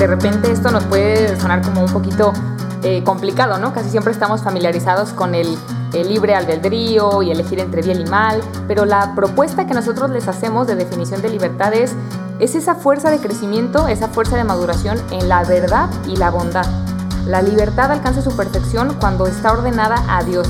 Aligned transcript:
de 0.00 0.06
repente 0.06 0.50
esto 0.50 0.70
nos 0.70 0.82
puede 0.84 1.38
sonar 1.38 1.60
como 1.60 1.84
un 1.84 1.92
poquito 1.92 2.32
eh, 2.82 3.02
complicado, 3.04 3.58
¿no? 3.58 3.74
Casi 3.74 3.90
siempre 3.90 4.14
estamos 4.14 4.42
familiarizados 4.42 5.10
con 5.10 5.34
el, 5.34 5.58
libre 5.92 6.34
albedrío 6.34 7.20
y 7.20 7.32
elegir 7.32 7.58
entre 7.58 7.82
bien 7.82 8.00
y 8.00 8.04
mal, 8.04 8.40
pero 8.66 8.84
la 8.84 9.14
propuesta 9.14 9.66
que 9.66 9.74
nosotros 9.74 10.08
les 10.10 10.28
hacemos 10.28 10.68
de 10.68 10.76
definición 10.76 11.20
de 11.20 11.28
libertad 11.28 11.74
es 11.74 11.94
esa 12.38 12.76
fuerza 12.76 13.10
de 13.10 13.18
crecimiento, 13.18 13.88
esa 13.88 14.08
fuerza 14.08 14.36
de 14.36 14.44
maduración 14.44 14.98
en 15.10 15.28
la 15.28 15.42
verdad 15.44 15.90
y 16.06 16.16
la 16.16 16.30
bondad. 16.30 16.64
La 17.26 17.42
libertad 17.42 17.90
alcanza 17.90 18.22
su 18.22 18.34
perfección 18.34 18.96
cuando 19.00 19.26
está 19.26 19.52
ordenada 19.52 20.02
a 20.08 20.22
Dios. 20.22 20.48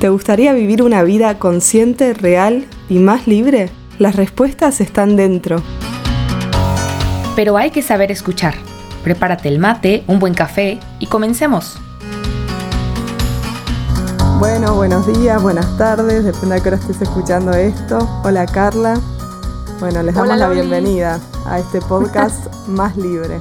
¿Te 0.00 0.08
gustaría 0.10 0.52
vivir 0.52 0.82
una 0.82 1.04
vida 1.04 1.38
consciente, 1.38 2.12
real 2.12 2.66
y 2.90 2.98
más 2.98 3.26
libre? 3.26 3.70
Las 3.98 4.16
respuestas 4.16 4.80
están 4.80 5.16
dentro. 5.16 5.62
Pero 7.36 7.58
hay 7.58 7.70
que 7.70 7.82
saber 7.82 8.10
escuchar. 8.10 8.54
Prepárate 9.04 9.48
el 9.48 9.58
mate, 9.58 10.04
un 10.06 10.18
buen 10.18 10.32
café 10.32 10.80
y 10.98 11.06
comencemos. 11.06 11.76
Bueno, 14.38 14.74
buenos 14.74 15.06
días, 15.06 15.42
buenas 15.42 15.76
tardes, 15.76 16.24
depende 16.24 16.54
de 16.54 16.62
qué 16.62 16.68
hora 16.68 16.78
estés 16.78 17.02
escuchando 17.02 17.52
esto. 17.52 17.98
Hola 18.24 18.46
Carla. 18.46 18.98
Bueno, 19.80 20.02
les 20.02 20.14
damos 20.14 20.38
la 20.38 20.48
bienvenida 20.48 21.20
a 21.46 21.58
este 21.58 21.82
podcast 21.82 22.50
más 22.68 22.96
libre. 22.96 23.38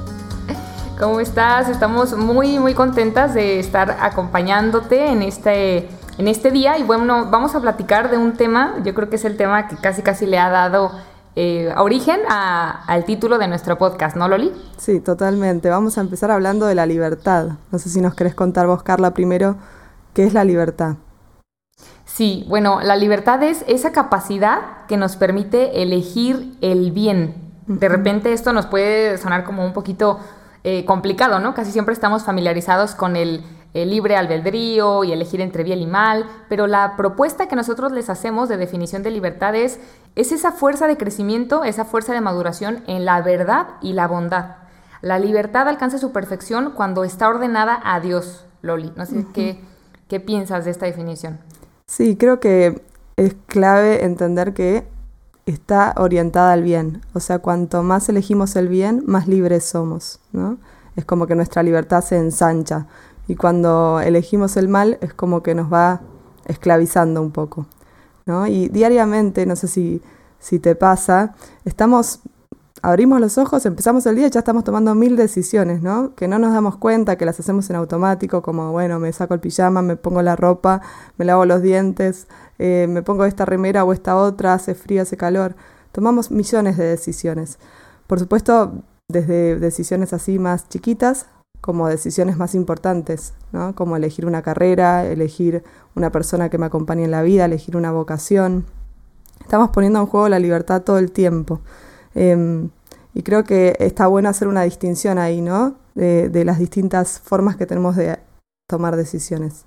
¿Cómo 1.00 1.22
estás? 1.22 1.70
Estamos 1.70 2.18
muy, 2.18 2.60
muy 2.60 2.74
contentas 2.74 3.34
de 3.34 3.60
estar 3.60 3.98
acompañándote 4.02 5.08
en 5.08 5.22
este 5.22 5.90
en 6.18 6.28
este 6.28 6.52
día 6.52 6.78
y 6.78 6.84
bueno, 6.84 7.28
vamos 7.30 7.56
a 7.56 7.62
platicar 7.62 8.10
de 8.10 8.18
un 8.18 8.34
tema, 8.34 8.76
yo 8.84 8.94
creo 8.94 9.10
que 9.10 9.16
es 9.16 9.26
el 9.26 9.38
tema 9.38 9.68
que 9.68 9.78
casi 9.78 10.02
casi 10.02 10.26
le 10.26 10.38
ha 10.38 10.50
dado 10.50 10.92
eh, 11.36 11.74
origen 11.78 12.22
al 12.30 13.04
título 13.06 13.38
de 13.38 13.48
nuestro 13.48 13.78
podcast, 13.78 14.16
¿no, 14.16 14.28
Loli? 14.28 14.54
Sí, 14.78 15.02
totalmente. 15.02 15.70
Vamos 15.70 15.98
a 15.98 16.02
empezar 16.02 16.32
hablando 16.32 16.66
de 16.66 16.76
la 16.76 16.86
libertad. 16.86 17.58
No 17.72 17.80
sé 17.80 17.90
si 17.90 18.00
nos 18.00 18.16
querés 18.16 18.36
contar 18.36 18.68
vos, 18.68 18.84
Carla, 18.84 19.14
primero, 19.14 19.58
¿qué 20.14 20.26
es 20.26 20.34
la 20.34 20.46
libertad? 20.46 20.96
Sí, 22.06 22.46
bueno, 22.48 22.80
la 22.82 22.96
libertad 22.96 23.44
es 23.44 23.66
esa 23.68 23.92
capacidad 23.92 24.86
que 24.88 24.96
nos 24.96 25.18
permite 25.18 25.82
elegir 25.82 26.56
el 26.62 26.92
bien. 26.92 27.36
De 27.68 27.90
repente 27.90 28.32
esto 28.32 28.54
nos 28.54 28.68
puede 28.68 29.18
sonar 29.18 29.44
como 29.44 29.66
un 29.66 29.74
poquito 29.74 30.20
eh, 30.64 30.86
complicado, 30.86 31.40
¿no? 31.40 31.54
Casi 31.54 31.72
siempre 31.72 31.94
estamos 31.94 32.24
familiarizados 32.24 32.96
con 32.96 33.18
el 33.18 33.44
el 33.76 33.90
libre 33.90 34.16
albedrío 34.16 35.04
y 35.04 35.12
elegir 35.12 35.42
entre 35.42 35.64
bien 35.64 35.80
y 35.80 35.86
mal, 35.86 36.26
pero 36.48 36.66
la 36.66 36.96
propuesta 36.96 37.48
que 37.48 37.58
nosotros 37.58 37.92
les 37.92 38.10
hacemos 38.10 38.48
de 38.48 38.56
definición 38.56 39.04
de 39.04 39.12
libertad 39.12 39.54
es, 39.54 39.80
esa 40.16 40.54
fuerza 40.54 40.88
de 40.88 40.96
crecimiento, 40.96 41.66
esa 41.66 41.84
fuerza 41.84 42.14
de 42.14 42.22
maduración 42.22 42.84
en 42.88 43.04
la 43.04 43.22
verdad 43.22 43.68
y 43.82 43.92
la 43.92 44.08
bondad. 44.08 44.56
La 45.02 45.20
libertad 45.20 45.68
alcanza 45.68 45.98
su 45.98 46.14
perfección 46.14 46.72
cuando 46.74 47.04
está 47.04 47.28
ordenada 47.28 47.82
a 47.84 48.00
Dios, 48.00 48.46
Loli. 48.62 48.94
No 48.96 49.06
sé 49.06 49.26
qué, 49.34 49.60
qué 50.08 50.22
piensas 50.22 50.64
de 50.64 50.72
esta 50.72 50.86
definición. 50.86 51.40
Sí, 51.86 52.16
creo 52.16 52.40
que 52.40 52.82
es 53.18 53.36
clave 53.46 54.06
entender 54.06 54.54
que 54.54 54.88
está 55.46 55.94
orientada 55.98 56.54
al 56.54 56.64
bien. 56.64 57.02
O 57.14 57.20
sea, 57.20 57.40
cuanto 57.40 57.84
más 57.84 58.08
elegimos 58.08 58.56
el 58.56 58.70
bien, 58.70 59.04
más 59.06 59.28
libres 59.28 59.66
somos, 59.66 60.22
¿no? 60.32 60.58
Es 60.96 61.04
como 61.04 61.28
que 61.28 61.36
nuestra 61.36 61.62
libertad 61.62 62.02
se 62.02 62.18
ensancha 62.18 62.88
y 63.28 63.36
cuando 63.36 64.00
elegimos 64.00 64.58
el 64.58 64.68
mal 64.68 64.98
es 65.02 65.14
como 65.14 65.42
que 65.44 65.56
nos 65.56 65.72
va 65.72 66.02
esclavizando 66.46 67.22
un 67.22 67.32
poco. 67.32 67.66
¿no? 68.26 68.48
Y 68.48 68.70
diariamente, 68.70 69.46
no 69.46 69.56
sé 69.56 69.68
si, 69.68 70.02
si 70.40 70.60
te 70.60 70.76
pasa, 70.76 71.36
estamos, 71.64 72.20
abrimos 72.82 73.20
los 73.20 73.38
ojos, 73.38 73.66
empezamos 73.66 74.06
el 74.06 74.16
día 74.16 74.28
y 74.28 74.30
ya 74.30 74.40
estamos 74.40 74.64
tomando 74.64 74.96
mil 74.96 75.16
decisiones, 75.16 75.82
¿no? 75.82 76.16
Que 76.16 76.28
no 76.28 76.40
nos 76.40 76.54
damos 76.54 76.78
cuenta, 76.78 77.18
que 77.18 77.26
las 77.26 77.40
hacemos 77.40 77.70
en 77.70 77.76
automático, 77.76 78.42
como, 78.42 78.72
bueno, 78.72 79.00
me 79.00 79.12
saco 79.14 79.34
el 79.34 79.40
pijama, 79.40 79.82
me 79.82 79.96
pongo 79.96 80.22
la 80.22 80.36
ropa, 80.36 80.82
me 81.18 81.26
lavo 81.26 81.46
los 81.46 81.62
dientes, 81.62 82.28
eh, 82.58 82.88
me 82.90 83.04
pongo 83.04 83.26
esta 83.26 83.46
remera 83.46 83.84
o 83.84 83.94
esta 83.94 84.16
otra, 84.16 84.54
hace 84.54 84.76
frío, 84.76 85.02
hace 85.02 85.18
calor. 85.18 85.56
Tomamos 85.92 86.32
millones 86.32 86.78
de 86.78 86.86
decisiones. 86.86 87.58
Por 88.08 88.20
supuesto, 88.20 88.84
desde 89.08 89.58
decisiones 89.60 90.14
así 90.14 90.40
más 90.40 90.68
chiquitas 90.68 91.28
como 91.62 91.88
decisiones 91.88 92.38
más 92.38 92.56
importantes, 92.56 93.34
¿no? 93.52 93.76
como 93.76 93.96
elegir 93.96 94.26
una 94.26 94.42
carrera, 94.42 95.06
elegir 95.06 95.64
una 95.96 96.12
persona 96.12 96.50
que 96.50 96.58
me 96.58 96.66
acompañe 96.66 97.06
en 97.06 97.12
la 97.12 97.22
vida, 97.22 97.46
elegir 97.46 97.76
una 97.78 97.92
vocación. 97.92 98.66
Estamos 99.42 99.70
poniendo 99.70 100.00
en 100.00 100.06
juego 100.06 100.30
la 100.30 100.40
libertad 100.40 100.84
todo 100.84 100.98
el 100.98 101.12
tiempo. 101.12 101.62
Em, 102.14 102.70
y 103.14 103.24
creo 103.24 103.44
que 103.44 103.76
está 103.80 104.08
bueno 104.08 104.30
hacer 104.30 104.48
una 104.48 104.64
distinción 104.64 105.18
ahí, 105.18 105.42
¿no? 105.42 105.76
De, 105.96 106.30
de 106.30 106.46
las 106.46 106.60
distintas 106.60 107.20
formas 107.20 107.56
que 107.56 107.66
tenemos 107.66 107.96
de 107.96 108.20
tomar 108.68 108.96
decisiones. 108.96 109.66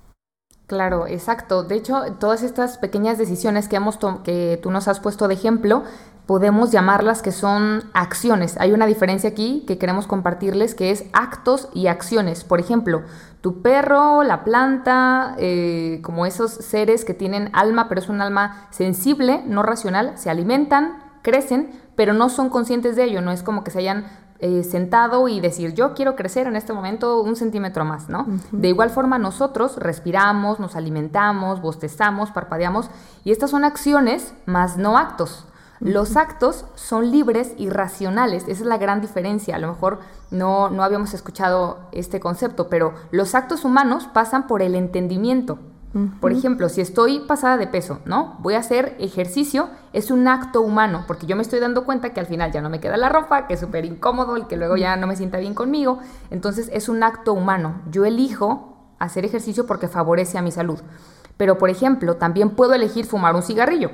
Claro, 0.69 1.07
exacto. 1.07 1.63
De 1.63 1.73
hecho, 1.73 2.03
todas 2.19 2.43
estas 2.43 2.77
pequeñas 2.77 3.17
decisiones 3.17 3.67
que, 3.67 3.77
hemos 3.77 3.97
que 4.23 4.59
tú 4.61 4.69
nos 4.69 4.87
has 4.87 4.99
puesto 4.99 5.27
de 5.27 5.33
ejemplo 5.33 5.83
podemos 6.29 6.69
llamarlas 6.69 7.23
que 7.23 7.31
son 7.31 7.85
acciones. 7.91 8.55
Hay 8.59 8.71
una 8.71 8.85
diferencia 8.85 9.31
aquí 9.31 9.63
que 9.65 9.79
queremos 9.79 10.05
compartirles 10.05 10.75
que 10.75 10.91
es 10.91 11.05
actos 11.11 11.69
y 11.73 11.87
acciones. 11.87 12.43
Por 12.43 12.59
ejemplo, 12.59 13.01
tu 13.41 13.63
perro, 13.63 14.21
la 14.21 14.43
planta, 14.43 15.33
eh, 15.39 16.01
como 16.03 16.27
esos 16.27 16.51
seres 16.51 17.03
que 17.03 17.15
tienen 17.15 17.49
alma, 17.53 17.89
pero 17.89 17.99
es 17.99 18.09
un 18.09 18.21
alma 18.21 18.67
sensible, 18.69 19.41
no 19.47 19.63
racional, 19.63 20.19
se 20.19 20.29
alimentan, 20.29 20.99
crecen, 21.23 21.71
pero 21.95 22.13
no 22.13 22.29
son 22.29 22.51
conscientes 22.51 22.95
de 22.95 23.05
ello. 23.05 23.21
No 23.21 23.31
es 23.31 23.41
como 23.41 23.63
que 23.63 23.71
se 23.71 23.79
hayan 23.79 24.05
eh, 24.37 24.63
sentado 24.63 25.29
y 25.29 25.39
decir, 25.39 25.73
yo 25.73 25.95
quiero 25.95 26.15
crecer 26.15 26.45
en 26.45 26.55
este 26.55 26.73
momento 26.73 27.23
un 27.23 27.37
centímetro 27.37 27.85
más, 27.85 28.07
¿no? 28.07 28.27
De 28.51 28.67
igual 28.67 28.91
forma 28.91 29.17
nosotros 29.17 29.77
respiramos, 29.77 30.59
nos 30.59 30.75
alimentamos, 30.75 31.59
bostezamos, 31.59 32.29
parpadeamos, 32.29 32.91
y 33.23 33.31
estas 33.31 33.49
son 33.49 33.63
acciones 33.63 34.35
más 34.45 34.77
no 34.77 34.95
actos. 34.95 35.47
Los 35.79 36.17
actos 36.17 36.65
son 36.75 37.09
libres 37.09 37.53
y 37.57 37.69
racionales, 37.69 38.43
esa 38.43 38.51
es 38.63 38.67
la 38.67 38.77
gran 38.77 39.01
diferencia. 39.01 39.55
A 39.55 39.59
lo 39.59 39.69
mejor 39.69 39.99
no, 40.29 40.69
no 40.69 40.83
habíamos 40.83 41.13
escuchado 41.13 41.79
este 41.91 42.19
concepto, 42.19 42.67
pero 42.67 42.93
los 43.11 43.33
actos 43.33 43.63
humanos 43.63 44.07
pasan 44.11 44.47
por 44.47 44.61
el 44.61 44.75
entendimiento. 44.75 45.59
Por 46.21 46.31
ejemplo, 46.31 46.69
si 46.69 46.81
estoy 46.81 47.21
pasada 47.21 47.57
de 47.57 47.65
peso, 47.65 47.99
¿no? 48.05 48.37
Voy 48.41 48.53
a 48.53 48.59
hacer 48.59 48.95
ejercicio, 48.99 49.69
es 49.91 50.11
un 50.11 50.27
acto 50.27 50.61
humano, 50.61 51.05
porque 51.07 51.25
yo 51.25 51.35
me 51.35 51.41
estoy 51.41 51.59
dando 51.59 51.83
cuenta 51.83 52.13
que 52.13 52.19
al 52.19 52.27
final 52.27 52.51
ya 52.51 52.61
no 52.61 52.69
me 52.69 52.79
queda 52.79 52.95
la 52.95 53.09
ropa, 53.09 53.47
que 53.47 53.55
es 53.55 53.59
súper 53.59 53.85
incómodo 53.85 54.37
y 54.37 54.43
que 54.43 54.55
luego 54.55 54.77
ya 54.77 54.95
no 54.97 55.07
me 55.07 55.15
sienta 55.15 55.39
bien 55.39 55.55
conmigo. 55.55 55.97
Entonces 56.29 56.69
es 56.71 56.89
un 56.89 57.01
acto 57.01 57.33
humano. 57.33 57.81
Yo 57.89 58.05
elijo 58.05 58.77
hacer 58.99 59.25
ejercicio 59.25 59.65
porque 59.65 59.87
favorece 59.87 60.37
a 60.37 60.43
mi 60.43 60.51
salud. 60.51 60.79
Pero, 61.37 61.57
por 61.57 61.71
ejemplo, 61.71 62.17
también 62.17 62.51
puedo 62.51 62.75
elegir 62.75 63.07
fumar 63.07 63.35
un 63.35 63.41
cigarrillo. 63.41 63.89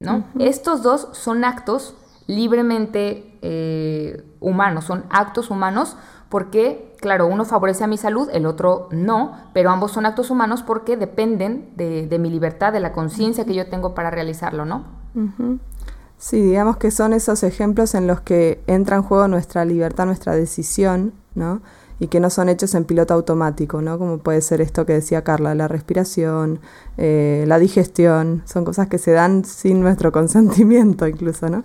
¿No? 0.00 0.24
Estos 0.38 0.82
dos 0.82 1.08
son 1.12 1.44
actos 1.44 1.94
libremente 2.26 3.38
eh, 3.42 4.24
humanos, 4.40 4.84
son 4.84 5.04
actos 5.10 5.50
humanos 5.50 5.96
porque, 6.30 6.94
claro, 7.00 7.26
uno 7.26 7.44
favorece 7.44 7.84
a 7.84 7.86
mi 7.86 7.98
salud, 7.98 8.28
el 8.32 8.46
otro 8.46 8.88
no, 8.92 9.36
pero 9.52 9.70
ambos 9.70 9.92
son 9.92 10.06
actos 10.06 10.30
humanos 10.30 10.62
porque 10.62 10.96
dependen 10.96 11.72
de, 11.76 12.18
mi 12.18 12.30
libertad, 12.30 12.72
de 12.72 12.80
la 12.80 12.92
conciencia 12.92 13.44
que 13.44 13.54
yo 13.54 13.68
tengo 13.68 13.94
para 13.94 14.10
realizarlo, 14.10 14.64
¿no? 14.64 14.84
Sí, 16.16 16.40
digamos 16.40 16.78
que 16.78 16.90
son 16.90 17.12
esos 17.12 17.42
ejemplos 17.42 17.94
en 17.94 18.06
los 18.06 18.20
que 18.20 18.62
entra 18.66 18.96
en 18.96 19.02
juego 19.02 19.28
nuestra 19.28 19.64
libertad, 19.64 20.06
nuestra 20.06 20.34
decisión, 20.34 21.12
¿no? 21.34 21.60
Y 22.00 22.08
que 22.08 22.18
no 22.18 22.30
son 22.30 22.48
hechos 22.48 22.74
en 22.74 22.84
piloto 22.84 23.14
automático, 23.14 23.82
¿no? 23.82 23.98
Como 23.98 24.18
puede 24.18 24.40
ser 24.40 24.60
esto 24.62 24.86
que 24.86 24.94
decía 24.94 25.22
Carla, 25.22 25.54
la 25.54 25.68
respiración, 25.68 26.58
eh, 26.96 27.44
la 27.46 27.58
digestión, 27.58 28.42
son 28.46 28.64
cosas 28.64 28.88
que 28.88 28.98
se 28.98 29.12
dan 29.12 29.44
sin 29.44 29.80
nuestro 29.80 30.10
consentimiento 30.20 31.06
incluso, 31.06 31.48
¿no? 31.48 31.62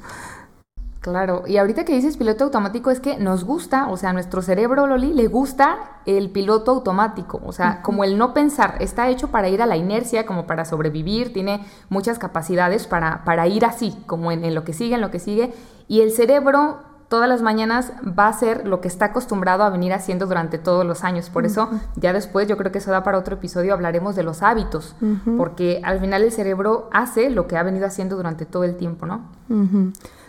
Claro, 1.00 1.44
y 1.46 1.57
ahorita 1.57 1.85
que 1.85 1.94
dices 1.94 2.18
piloto 2.18 2.46
automático 2.46 2.90
es 2.90 2.99
que 2.99 3.17
nos 3.17 3.43
gusta, 3.43 3.90
o 3.90 3.96
sea, 3.96 4.09
a 4.09 4.14
nuestro 4.14 4.41
cerebro, 4.41 4.87
Loli, 4.87 5.14
le 5.14 5.28
gusta 5.28 5.78
el 6.08 6.32
piloto 6.32 6.72
automático, 6.72 7.40
o 7.46 7.52
sea, 7.52 7.84
como 7.84 8.03
el 8.03 8.17
no 8.17 8.34
pensar, 8.34 8.78
está 8.79 9.08
hecho 9.09 9.28
para 9.28 9.47
ir 9.47 9.61
a 9.61 9.67
la 9.67 9.78
inercia, 9.78 10.26
como 10.26 10.47
para 10.47 10.66
sobrevivir, 10.66 11.32
tiene 11.32 11.64
muchas 11.90 12.17
capacidades 12.17 12.87
para, 12.87 13.23
para 13.23 13.47
ir 13.47 13.66
así, 13.66 13.96
como 14.08 14.32
en, 14.32 14.43
en 14.43 14.55
lo 14.55 14.64
que 14.64 14.73
sigue, 14.73 14.96
en 14.96 15.02
lo 15.02 15.11
que 15.11 15.20
sigue, 15.20 15.53
y 15.87 16.02
el 16.02 16.09
cerebro 16.11 16.79
todas 17.07 17.29
las 17.29 17.41
mañanas 17.41 17.91
va 18.17 18.28
a 18.28 18.34
ser 18.34 18.67
lo 18.67 18.81
que 18.81 18.87
está 18.87 19.05
acostumbrado 19.05 19.63
a 19.63 19.69
venir 19.69 19.93
haciendo 19.93 20.25
durante 20.25 20.57
todos 20.57 20.85
los 20.85 21.03
años. 21.03 21.29
Por 21.29 21.46
eso, 21.46 21.69
ya 21.96 22.13
después, 22.13 22.47
yo 22.47 22.57
creo 22.57 22.72
que 22.72 22.79
eso 22.79 22.91
da 22.91 23.03
para 23.03 23.17
otro 23.17 23.35
episodio, 23.35 23.73
hablaremos 23.73 24.16
de 24.16 24.23
los 24.23 24.41
hábitos, 24.41 24.96
porque 25.37 25.81
al 25.84 25.99
final 25.99 26.23
el 26.23 26.31
cerebro 26.31 26.90
hace 26.91 27.29
lo 27.29 27.47
que 27.47 27.57
ha 27.57 27.63
venido 27.63 27.85
haciendo 27.85 28.16
durante 28.16 28.46
todo 28.46 28.63
el 28.63 28.75
tiempo, 28.75 29.05
¿no? 29.05 29.29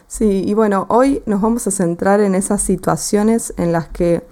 Sí, 0.07 0.45
y 0.47 0.55
bueno, 0.55 0.87
hoy 0.89 1.23
nos 1.27 1.41
vamos 1.41 1.67
a 1.67 1.71
centrar 1.71 2.21
en 2.21 2.35
esas 2.35 2.63
situaciones 2.63 3.53
en 3.57 3.73
las 3.73 3.89
que 3.89 4.25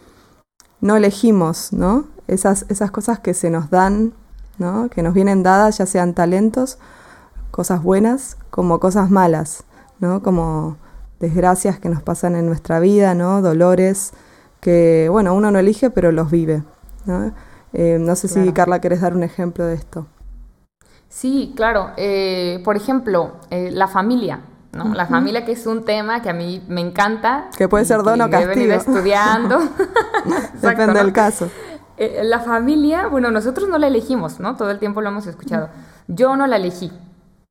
no 0.81 0.97
elegimos, 0.97 1.73
¿no? 1.73 2.05
Esas, 2.29 2.67
esas 2.69 2.91
cosas 2.91 3.19
que 3.19 3.35
se 3.35 3.51
nos 3.51 3.71
dan, 3.71 4.13
¿no? 4.59 4.89
Que 4.89 5.03
nos 5.03 5.15
vienen 5.15 5.43
dadas, 5.43 5.79
ya 5.79 5.87
sean 5.87 6.15
talentos, 6.15 6.79
cosas 7.51 7.83
buenas, 7.83 8.37
como 8.51 8.79
cosas 8.79 9.11
malas, 9.11 9.65
¿no? 9.99 10.23
Como 10.23 10.77
desgracias 11.21 11.79
que 11.79 11.89
nos 11.89 12.03
pasan 12.03 12.37
en 12.37 12.47
nuestra 12.47 12.81
vida, 12.81 13.15
¿no? 13.15 13.43
Dolores 13.43 14.13
que, 14.61 15.09
bueno, 15.11 15.35
uno 15.35 15.51
no 15.51 15.59
elige, 15.59 15.91
pero 15.91 16.11
los 16.11 16.31
vive, 16.31 16.63
¿no? 17.05 17.33
Eh, 17.75 17.99
no 18.01 18.17
sé 18.17 18.29
si, 18.29 18.53
Carla, 18.53 18.81
querés 18.81 19.01
dar 19.01 19.15
un 19.15 19.25
ejemplo 19.25 19.67
de 19.67 19.75
esto. 19.75 20.07
Sí, 21.09 21.53
claro. 21.57 21.91
Eh, 21.97 22.63
por 22.65 22.77
ejemplo, 22.77 23.33
eh, 23.51 23.71
la 23.73 23.89
familia. 23.89 24.41
¿no? 24.73 24.93
La 24.95 25.07
familia 25.07 25.45
que 25.45 25.53
es 25.53 25.67
un 25.67 25.85
tema 25.85 26.23
que 26.23 26.31
a 26.31 26.33
mí 26.33 26.65
me 26.67 26.81
encanta. 26.81 27.49
Que 27.57 27.69
puede 27.69 27.85
ser 27.85 28.03
don 28.03 28.21
o 28.21 28.31
castigo. 28.31 28.53
He 28.53 28.55
venido 28.55 28.75
estudiando. 28.75 29.59
Depende 30.63 30.95
del 30.95 31.13
caso. 31.13 31.51
la 31.99 32.41
familia, 32.41 33.07
bueno, 33.09 33.31
nosotros 33.31 33.69
no 33.69 33.79
la 33.79 33.89
elegimos, 33.89 34.41
¿no? 34.41 34.57
Todo 34.57 34.71
el 34.71 34.79
tiempo 34.79 35.01
lo 35.01 35.11
hemos 35.11 35.27
escuchado. 35.27 35.69
Yo 36.09 36.37
no 36.37 36.47
la 36.47 36.57
elegí. 36.57 36.91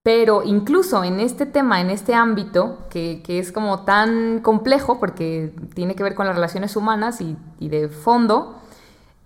Pero 0.04 0.44
incluso 0.44 1.06
en 1.06 1.22
este 1.22 1.46
tema, 1.46 1.80
en 1.80 1.90
este 1.90 2.14
ámbito, 2.14 2.80
que, 2.90 3.24
es 3.26 3.54
como 3.54 3.86
tan 3.86 4.42
complejo 4.42 5.00
porque 5.00 5.56
tiene 5.74 5.96
que 5.96 6.04
ver 6.04 6.14
con 6.14 6.28
las 6.28 6.36
relaciones 6.36 6.76
humanas 6.76 7.22
y, 7.22 7.38
de 7.70 7.88
fondo, 7.88 8.60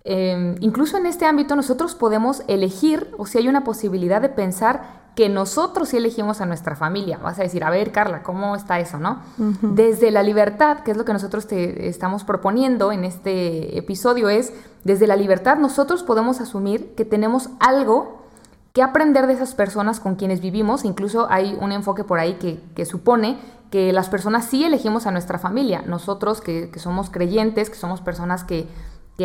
em, 0.03 0.55
incluso 0.59 0.97
en 0.97 1.07
este 1.07 1.25
ámbito 1.25 1.55
nosotros 1.55 1.95
podemos 1.95 2.43
elegir, 2.47 3.09
o 3.17 3.25
si 3.25 3.39
hay 3.39 3.47
una 3.47 3.63
posibilidad 3.63 4.21
de 4.21 4.29
pensar 4.29 5.07
que 5.15 5.29
nosotros 5.29 5.89
sí 5.89 5.97
elegimos 5.97 6.41
a 6.41 6.45
nuestra 6.45 6.75
familia. 6.75 7.17
Vas 7.17 7.39
a 7.39 7.41
decir, 7.41 7.63
a 7.63 7.71
ver, 7.71 7.91
Carla, 7.91 8.21
¿cómo 8.21 8.55
está 8.55 8.79
eso, 8.79 8.99
no? 8.99 9.23
Desde 9.63 10.11
la 10.11 10.21
libertad, 10.21 10.81
que 10.81 10.91
es 10.91 10.97
lo 10.97 11.05
que 11.05 11.13
nosotros 11.13 11.47
te 11.47 11.87
estamos 11.87 12.23
proponiendo 12.23 12.91
en 12.91 13.03
este 13.03 13.79
episodio, 13.79 14.29
es 14.29 14.53
desde 14.83 15.07
la 15.07 15.15
libertad 15.15 15.57
nosotros 15.57 16.03
podemos 16.03 16.39
asumir 16.39 16.93
que 16.93 17.03
tenemos 17.03 17.49
algo 17.59 18.26
qué 18.73 18.83
aprender 18.83 19.27
de 19.27 19.33
esas 19.33 19.55
personas 19.55 19.99
con 19.99 20.15
quienes 20.15 20.41
vivimos. 20.41 20.85
Incluso 20.85 21.27
hay 21.29 21.57
un 21.59 21.71
enfoque 21.71 22.03
por 22.03 22.19
ahí 22.19 22.35
que, 22.35 22.85
supone 22.85 23.37
que 23.71 23.91
las 23.91 24.09
personas 24.09 24.45
sí 24.45 24.63
elegimos 24.63 25.07
a 25.07 25.11
nuestra 25.11 25.39
familia. 25.39 25.83
Nosotros 25.85 26.41
que, 26.41 26.71
somos 26.77 27.09
creyentes, 27.09 27.69
que 27.69 27.75
somos 27.75 28.01
personas 28.01 28.43
que, 28.43 28.67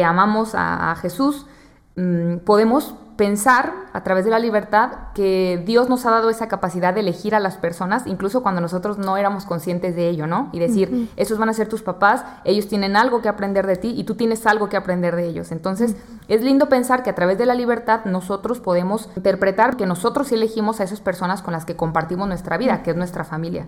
amamos 0.02 0.54
a 0.54 0.96
Jesús, 1.00 1.46
Mm, 1.94 2.38
podemos 2.38 2.94
pensar 3.16 3.72
a 3.92 4.02
través 4.02 4.24
de 4.24 4.30
la 4.30 4.38
libertad 4.38 4.90
que 5.14 5.62
Dios 5.66 5.88
nos 5.88 6.06
ha 6.06 6.10
dado 6.10 6.30
esa 6.30 6.48
capacidad 6.48 6.94
de 6.94 7.00
elegir 7.00 7.34
a 7.34 7.40
las 7.40 7.56
personas, 7.56 8.06
incluso 8.06 8.42
cuando 8.42 8.60
nosotros 8.60 8.98
no 8.98 9.16
éramos 9.16 9.44
conscientes 9.44 9.94
de 9.94 10.08
ello, 10.08 10.26
¿no? 10.26 10.48
Y 10.52 10.58
decir, 10.58 11.10
esos 11.16 11.38
van 11.38 11.48
a 11.48 11.52
ser 11.52 11.68
tus 11.68 11.82
papás, 11.82 12.24
ellos 12.44 12.68
tienen 12.68 12.96
algo 12.96 13.20
que 13.20 13.28
aprender 13.28 13.66
de 13.66 13.76
ti 13.76 13.94
y 13.96 14.04
tú 14.04 14.14
tienes 14.14 14.46
algo 14.46 14.68
que 14.68 14.76
aprender 14.76 15.14
de 15.16 15.26
ellos. 15.26 15.52
Entonces, 15.52 15.96
es 16.28 16.42
lindo 16.42 16.68
pensar 16.68 17.02
que 17.02 17.10
a 17.10 17.14
través 17.14 17.38
de 17.38 17.46
la 17.46 17.54
libertad 17.54 18.04
nosotros 18.06 18.60
podemos 18.60 19.10
interpretar 19.16 19.76
que 19.76 19.86
nosotros 19.86 20.28
sí 20.28 20.34
elegimos 20.34 20.80
a 20.80 20.84
esas 20.84 21.00
personas 21.00 21.42
con 21.42 21.52
las 21.52 21.64
que 21.64 21.76
compartimos 21.76 22.28
nuestra 22.28 22.56
vida, 22.56 22.82
que 22.82 22.92
es 22.92 22.96
nuestra 22.96 23.24
familia. 23.24 23.66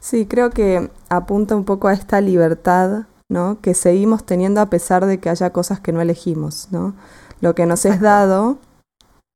Sí, 0.00 0.26
creo 0.26 0.50
que 0.50 0.90
apunta 1.08 1.56
un 1.56 1.64
poco 1.64 1.88
a 1.88 1.92
esta 1.92 2.20
libertad 2.20 3.04
¿no? 3.28 3.58
que 3.60 3.74
seguimos 3.74 4.24
teniendo 4.24 4.60
a 4.60 4.66
pesar 4.66 5.06
de 5.06 5.18
que 5.18 5.30
haya 5.30 5.50
cosas 5.50 5.80
que 5.80 5.92
no 5.92 6.00
elegimos. 6.00 6.68
¿no? 6.70 6.94
Lo 7.44 7.54
que 7.54 7.66
nos 7.66 7.84
es 7.84 8.00
dado, 8.00 8.56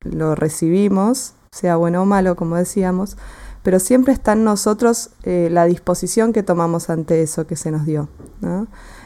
lo 0.01 0.35
recibimos, 0.35 1.35
sea 1.53 1.77
bueno 1.77 2.01
o 2.01 2.05
malo, 2.07 2.37
como 2.37 2.57
decíamos, 2.57 3.19
pero 3.63 3.79
siempre 3.81 4.15
está 4.15 4.33
en 4.33 4.45
nosotros 4.45 5.11
eh, 5.25 5.51
la 5.53 5.67
disposición 5.67 6.33
que 6.33 6.43
tomamos 6.43 6.89
ante 6.89 7.21
eso 7.21 7.47
que 7.47 7.55
se 7.55 7.71
nos 7.71 7.85
dio. 7.85 8.09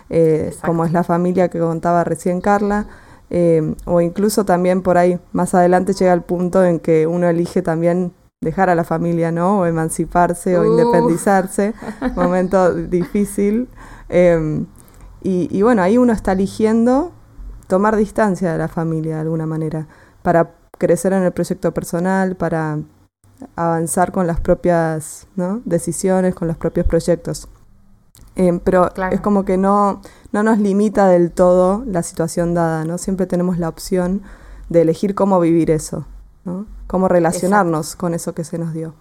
Eh, 0.08 0.54
como 0.64 0.84
es 0.84 0.93
la 0.93 1.02
familia 1.02 1.49
que 1.49 1.58
contaba 1.58 2.04
recién 2.04 2.40
Carla, 2.40 2.87
eh, 3.28 3.75
o 3.87 4.00
incluso 4.00 4.44
también 4.44 4.82
por 4.82 4.99
ahí 4.99 5.19
más 5.32 5.52
adelante 5.52 5.94
llega 5.94 6.12
el 6.12 6.22
punto 6.22 6.64
en 6.64 6.78
que 6.78 7.08
uno 7.08 7.28
elige 7.28 7.60
también 7.60 8.12
dejar 8.40 8.70
a 8.70 8.76
la 8.76 8.84
familia, 8.84 9.32
¿no? 9.32 9.62
O 9.62 9.66
emanciparse 9.66 10.56
o 10.56 10.62
uh. 10.62 10.64
independizarse, 10.64 11.75
momento 12.14 12.72
difícil. 12.72 13.69
Y, 15.25 15.62
bueno, 15.62 15.82
ahí 15.82 15.99
uno 15.99 16.12
está 16.12 16.32
eligiendo 16.32 17.10
tomar 17.72 17.96
distancia 17.96 18.52
de 18.52 18.58
la 18.58 18.69
familia 18.69 19.14
de 19.14 19.20
alguna 19.22 19.46
manera, 19.46 19.86
para 20.22 20.50
crecer 20.76 21.14
en 21.14 21.22
el 21.22 21.32
proyecto 21.32 21.72
personal, 21.72 22.36
para 22.36 22.80
avanzar 23.56 24.12
con 24.12 24.26
las 24.26 24.40
propias 24.40 25.26
decisiones, 25.64 26.34
con 26.34 26.48
los 26.48 26.58
propios 26.58 26.86
proyectos. 26.86 27.48
Em, 28.36 28.60
pero 28.60 28.90
es 29.10 29.22
como 29.22 29.46
que 29.46 29.56
no, 29.56 30.02
no 30.32 30.42
nos 30.42 30.58
limita 30.58 31.08
del 31.08 31.30
todo 31.32 31.82
la 31.86 32.02
situación 32.02 32.52
dada, 32.52 32.84
¿no? 32.84 32.98
Siempre 32.98 33.24
tenemos 33.24 33.56
la 33.56 33.70
opción 33.70 34.20
de 34.68 34.82
elegir 34.82 35.14
cómo 35.14 35.40
vivir 35.40 35.70
eso, 35.70 36.04
¿no? 36.44 36.66
Cómo 36.88 37.08
relacionarnos 37.08 37.96
con 37.96 38.12
eso 38.12 38.34
que 38.34 38.44
se 38.44 38.58
nos 38.58 38.75
dio. 38.75 38.92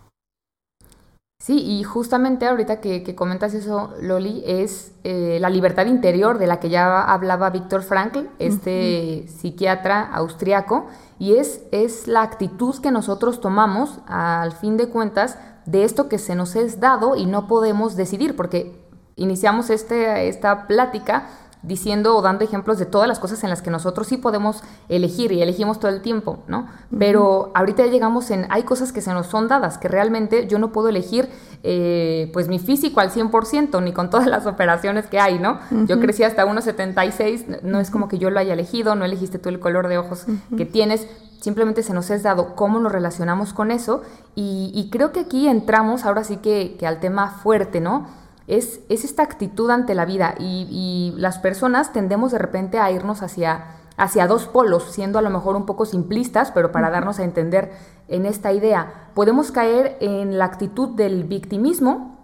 Sí, 1.42 1.58
y 1.58 1.82
justamente 1.84 2.46
ahorita 2.46 2.82
que, 2.82 3.16
comentas 3.16 3.56
eso, 3.56 3.96
Loli, 4.00 4.44
es 4.46 4.92
eh, 5.04 5.40
la 5.42 5.50
libertad 5.50 5.88
interior 5.88 6.38
de 6.38 6.46
la 6.46 6.60
que 6.60 6.70
ya 6.70 7.02
hablaba 7.02 7.50
Víctor 7.50 7.82
Frankl, 7.82 8.28
este 8.38 9.26
psiquiatra 9.28 10.04
austriaco, 10.14 10.86
y 11.18 11.38
es, 11.38 11.64
es 11.72 12.08
la 12.08 12.22
actitud 12.22 12.76
que 12.80 12.92
nosotros 12.92 13.42
tomamos 13.42 14.02
al 14.06 14.52
fin 14.52 14.78
de 14.78 14.90
cuentas 14.90 15.40
de 15.66 15.84
esto 15.84 16.10
que 16.10 16.20
se 16.20 16.36
nos 16.36 16.56
es 16.56 16.80
dado 16.80 17.16
y 17.16 17.26
no 17.26 17.48
podemos 17.48 17.96
decidir, 17.96 18.36
porque 18.36 18.80
iniciamos 19.16 19.72
este, 19.72 20.28
esta 20.28 20.68
plática 20.68 21.28
diciendo 21.64 22.16
o 22.16 22.22
dando 22.22 22.44
ejemplos 22.44 22.80
de 22.80 22.86
todas 22.86 23.08
las 23.08 23.20
cosas 23.20 23.44
en 23.44 23.50
las 23.50 23.62
que 23.62 23.70
nosotros 23.70 24.08
sí 24.08 24.18
podemos 24.18 24.64
elegir 24.90 25.32
y 25.32 25.42
elegimos 25.42 25.80
todo 25.80 25.92
el 25.92 26.02
tiempo, 26.02 26.40
¿no? 26.48 26.68
Pero 26.98 27.52
ahorita 27.54 27.86
ya 27.86 27.92
llegamos 27.92 28.32
en, 28.32 28.48
hay 28.50 28.64
cosas 28.64 28.92
que 28.92 29.02
se 29.02 29.14
nos 29.14 29.28
son 29.28 29.48
dadas, 29.48 29.78
que 29.78 29.88
realmente 29.88 30.48
yo 30.48 30.58
no 30.60 30.72
puedo 30.72 30.90
elegir 30.90 31.30
eh, 31.64 32.30
pues 32.34 32.48
mi 32.48 32.58
físico 32.58 33.00
al 33.00 33.12
100%, 33.12 33.84
ni 33.84 33.94
con 33.94 34.10
todas 34.10 34.28
las 34.28 34.48
operaciones 34.48 35.06
que 35.06 35.20
hay, 35.20 35.38
¿no? 35.38 35.60
Yo 35.86 36.00
crecí 36.00 36.24
hasta 36.24 36.46
1,76, 36.46 37.62
no 37.62 37.80
es 37.80 37.92
como 37.92 38.08
que 38.08 38.18
yo 38.18 38.32
lo 38.32 38.40
haya 38.40 38.54
elegido, 38.54 38.96
no 38.96 39.06
elegiste 39.06 39.38
tú 39.38 39.50
el 39.50 39.60
color 39.60 39.88
de 39.88 39.98
ojos 39.98 40.26
que 40.58 40.66
tienes, 40.66 41.08
simplemente 41.40 41.84
se 41.84 41.94
nos 41.94 42.10
es 42.10 42.24
dado 42.24 42.56
cómo 42.56 42.80
nos 42.80 42.92
relacionamos 42.92 43.54
con 43.54 43.72
eso 43.72 44.02
y, 44.36 44.90
creo 44.92 45.12
que 45.12 45.22
aquí 45.22 45.48
entramos 45.48 46.06
ahora 46.06 46.24
sí 46.24 46.38
que, 46.38 46.76
que 46.80 46.88
al 46.88 47.00
tema 47.00 47.30
fuerte, 47.44 47.82
¿no? 47.82 48.08
Es, 48.52 48.82
esta 48.90 49.24
actitud 49.24 49.70
ante 49.70 49.96
la 49.96 50.06
vida 50.06 50.36
y, 50.38 51.14
las 51.18 51.40
personas 51.40 51.94
tendemos 51.94 52.32
de 52.32 52.38
repente 52.38 52.80
a 52.80 52.92
irnos 52.92 53.22
hacia, 53.22 53.78
hacia 53.98 54.28
dos 54.28 54.48
polos, 54.48 54.84
siendo 54.92 55.20
a 55.20 55.22
lo 55.22 55.30
mejor 55.30 55.56
un 55.56 55.66
poco 55.66 55.86
simplistas, 55.86 56.52
pero 56.52 56.72
para 56.72 56.90
darnos 56.90 57.20
a 57.20 57.24
entender 57.24 57.72
en 58.10 58.26
esta 58.26 58.52
idea, 58.52 59.10
podemos 59.14 59.52
caer 59.52 59.98
en 60.02 60.38
la 60.38 60.46
actitud 60.46 60.90
del 60.90 61.24
victimismo 61.24 62.20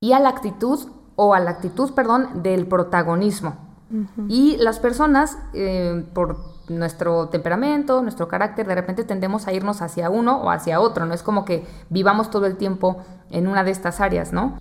y 0.00 0.12
a 0.12 0.20
la 0.20 0.28
actitud, 0.28 0.78
o 1.16 1.34
a 1.34 1.40
la 1.40 1.50
actitud, 1.50 1.92
perdón, 1.92 2.42
del 2.42 2.66
protagonismo. 2.66 3.56
Y 4.28 4.56
las 4.56 4.80
personas, 4.80 5.38
eh, 5.52 6.04
por 6.14 6.36
nuestro 6.68 7.28
temperamento, 7.28 8.02
nuestro 8.02 8.26
carácter, 8.26 8.66
de 8.66 8.74
repente 8.74 9.04
tendemos 9.04 9.46
a 9.46 9.52
irnos 9.52 9.82
hacia 9.82 10.10
uno 10.10 10.40
o 10.40 10.50
hacia 10.50 10.80
otro, 10.80 11.06
no 11.06 11.14
es 11.14 11.22
como 11.22 11.44
que 11.44 11.64
vivamos 11.90 12.30
todo 12.30 12.46
el 12.46 12.56
tiempo 12.56 12.96
en 13.30 13.46
una 13.46 13.62
de 13.62 13.70
estas 13.70 14.00
áreas, 14.00 14.32
¿no? 14.32 14.58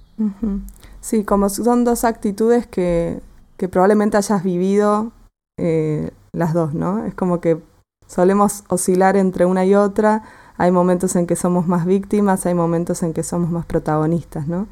Sí, 1.03 1.25
como 1.25 1.49
son 1.49 1.83
dos 1.83 2.05
actitudes 2.05 2.65
que, 2.65 3.19
que 3.57 3.67
probablemente 3.67 4.15
hayas 4.15 4.41
vivido 4.41 5.11
eh, 5.57 6.11
las 6.31 6.53
dos, 6.53 6.73
¿no? 6.73 7.03
Es 7.03 7.13
como 7.13 7.41
que 7.41 7.61
solemos 8.07 8.63
oscilar 8.69 9.17
entre 9.17 9.45
una 9.45 9.65
y 9.65 9.75
otra, 9.75 10.23
hay 10.57 10.71
momentos 10.71 11.17
en 11.17 11.27
que 11.27 11.35
somos 11.35 11.67
más 11.67 11.85
víctimas, 11.85 12.45
hay 12.45 12.53
momentos 12.53 13.03
en 13.03 13.11
que 13.13 13.21
somos 13.23 13.51
más 13.51 13.65
protagonistas, 13.65 14.47
¿no? 14.47 14.67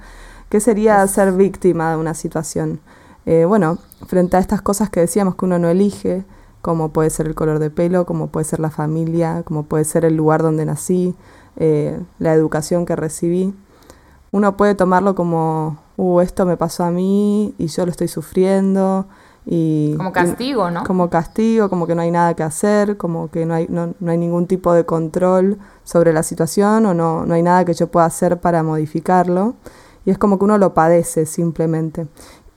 ¿Qué 0.48 0.62
sería 0.62 1.06
ser 1.08 1.34
víctima 1.34 1.92
de 1.92 1.98
una 1.98 2.14
situación? 2.14 2.80
Eh, 3.26 3.44
bueno, 3.44 3.78
frente 4.08 4.38
a 4.38 4.40
estas 4.40 4.62
cosas 4.62 4.90
que 4.90 5.02
decíamos 5.02 5.36
que 5.36 5.44
uno 5.44 5.60
no 5.60 5.68
elige, 5.68 6.24
como 6.62 6.94
puede 6.94 7.10
ser 7.10 7.28
el 7.28 7.36
color 7.36 7.60
de 7.60 7.72
pelo, 7.72 8.06
como 8.06 8.28
puede 8.28 8.46
ser 8.46 8.62
la 8.62 8.70
familia, 8.70 9.44
como 9.44 9.64
puede 9.64 9.84
ser 9.84 10.06
el 10.06 10.16
lugar 10.16 10.44
donde 10.44 10.66
nací, 10.66 11.14
eh, 11.58 12.00
la 12.20 12.34
educación 12.34 12.86
que 12.86 12.96
recibí, 12.96 13.54
uno 14.32 14.56
puede 14.56 14.76
tomarlo 14.76 15.14
como 15.14 15.78
uh, 15.98 16.22
esto 16.22 16.46
me 16.46 16.58
pasó 16.58 16.84
a 16.84 16.92
mí 16.92 17.54
y 17.58 17.68
yo 17.68 17.86
lo 17.86 17.92
estoy 17.92 18.08
sufriendo. 18.08 19.08
Y, 19.46 19.96
como 19.98 20.12
castigo, 20.12 20.70
¿no? 20.70 20.84
Como 20.84 21.10
castigo, 21.10 21.70
como 21.70 21.88
que 21.88 21.96
no 21.96 22.02
hay 22.04 22.12
nada 22.12 22.36
que 22.36 22.44
hacer, 22.44 22.98
como 22.98 23.32
que 23.32 23.46
no 23.46 23.56
hay, 23.56 23.68
no, 23.70 23.94
no 24.00 24.12
hay 24.12 24.18
ningún 24.18 24.46
tipo 24.46 24.74
de 24.74 24.86
control 24.86 25.58
sobre 25.84 26.14
la 26.14 26.22
situación 26.22 26.86
o 26.86 26.94
no, 26.94 27.26
no 27.26 27.34
hay 27.34 27.42
nada 27.42 27.66
que 27.66 27.74
yo 27.74 27.88
pueda 27.88 28.06
hacer 28.06 28.40
para 28.40 28.62
modificarlo. 28.62 29.56
Y 30.06 30.12
es 30.12 30.18
como 30.18 30.38
que 30.38 30.46
uno 30.46 30.58
lo 30.58 30.74
padece 30.74 31.26
simplemente. 31.26 32.08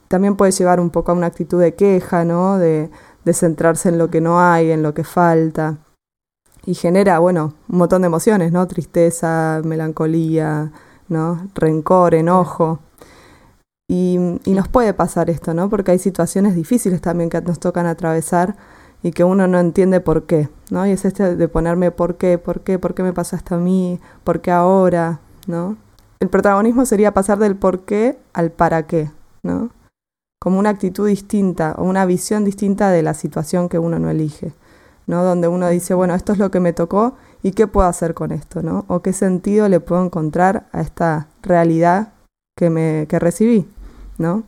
También 0.09 0.37
puede 0.37 0.53
llevar 0.53 0.81
un 0.81 0.91
poco 0.91 1.13
a 1.13 1.15
una 1.15 1.27
actitud 1.27 1.61
de 1.61 1.75
queja, 1.75 2.25
¿no? 2.25 2.59
De, 2.59 2.91
de 3.25 3.33
centrarse 3.33 3.89
en 3.89 3.99
lo 3.99 4.11
que 4.11 4.21
no 4.21 4.41
hay, 4.41 4.71
en 4.71 4.83
lo 4.83 4.95
que 4.95 5.05
falta. 5.05 5.79
Y 6.67 6.75
genera, 6.75 7.19
bueno, 7.19 7.55
un 7.69 7.79
montón 7.79 8.03
de 8.03 8.07
emociones, 8.07 8.53
¿no? 8.53 8.67
Tristeza, 8.67 9.61
melancolía, 9.65 10.73
¿no? 11.09 11.49
Rencor, 11.55 12.15
enojo. 12.15 12.81
Y, 13.89 14.19
nos 14.47 14.69
puede 14.69 14.95
pasar 14.95 15.31
esto, 15.31 15.53
¿no? 15.55 15.69
Porque 15.69 15.93
hay 15.93 15.99
situaciones 15.99 16.55
difíciles 16.55 17.01
también 17.01 17.29
que 17.31 17.41
nos 17.43 17.59
tocan 17.59 17.87
atravesar 17.87 18.57
y 19.03 19.11
que 19.13 19.25
uno 19.25 19.47
no 19.47 19.59
entiende 19.59 20.01
por 20.01 20.25
qué, 20.25 20.49
¿no? 20.71 20.87
Y 20.87 20.93
es 20.93 21.05
este 21.05 21.37
de 21.37 21.49
ponerme 21.49 21.91
por 21.91 22.17
qué, 22.17 22.39
por 22.39 22.61
qué, 22.61 22.79
por 22.79 22.95
qué 22.95 23.03
me 23.03 23.13
pasa 23.13 23.37
esto 23.37 23.57
a 23.57 23.59
mí, 23.59 24.01
por 24.25 24.41
qué 24.41 24.51
ahora, 24.51 25.21
¿no? 25.47 25.77
el 26.25 26.31
protagonismo 26.31 26.87
sería 26.87 27.13
pasar 27.13 27.39
del 27.39 27.55
por 27.55 27.81
qué 27.81 28.19
al 28.33 28.51
para 28.51 28.87
qué, 28.87 29.11
¿no? 29.43 29.71
Como 30.41 30.59
una 30.59 30.71
actitud 30.71 31.07
distinta 31.07 31.75
o 31.77 31.85
una 31.85 32.07
visión 32.07 32.45
distinta 32.45 32.91
de 32.91 33.03
la 33.03 33.13
situación 33.13 33.69
que 33.69 33.79
uno 33.79 33.99
no 33.99 34.09
elige, 34.09 34.55
¿no? 35.07 35.23
Donde 35.23 35.49
uno 35.49 35.69
dice, 35.69 35.93
bueno, 35.93 36.15
esto 36.15 36.33
es 36.33 36.39
lo 36.39 36.51
que 36.51 36.61
me 36.61 36.73
tocó 36.73 37.15
y 37.43 37.53
qué 37.53 37.67
puedo 37.67 37.87
hacer 37.87 38.15
con 38.15 38.33
esto, 38.33 38.63
¿no? 38.63 38.87
O 38.89 39.03
qué 39.03 39.13
sentido 39.13 39.69
le 39.69 39.81
puedo 39.81 40.03
encontrar 40.03 40.67
a 40.73 40.81
esta 40.81 41.29
realidad 41.43 42.15
que, 42.57 42.71
me, 42.71 43.07
que 43.07 43.19
recibí, 43.19 43.69
¿no? 44.19 44.45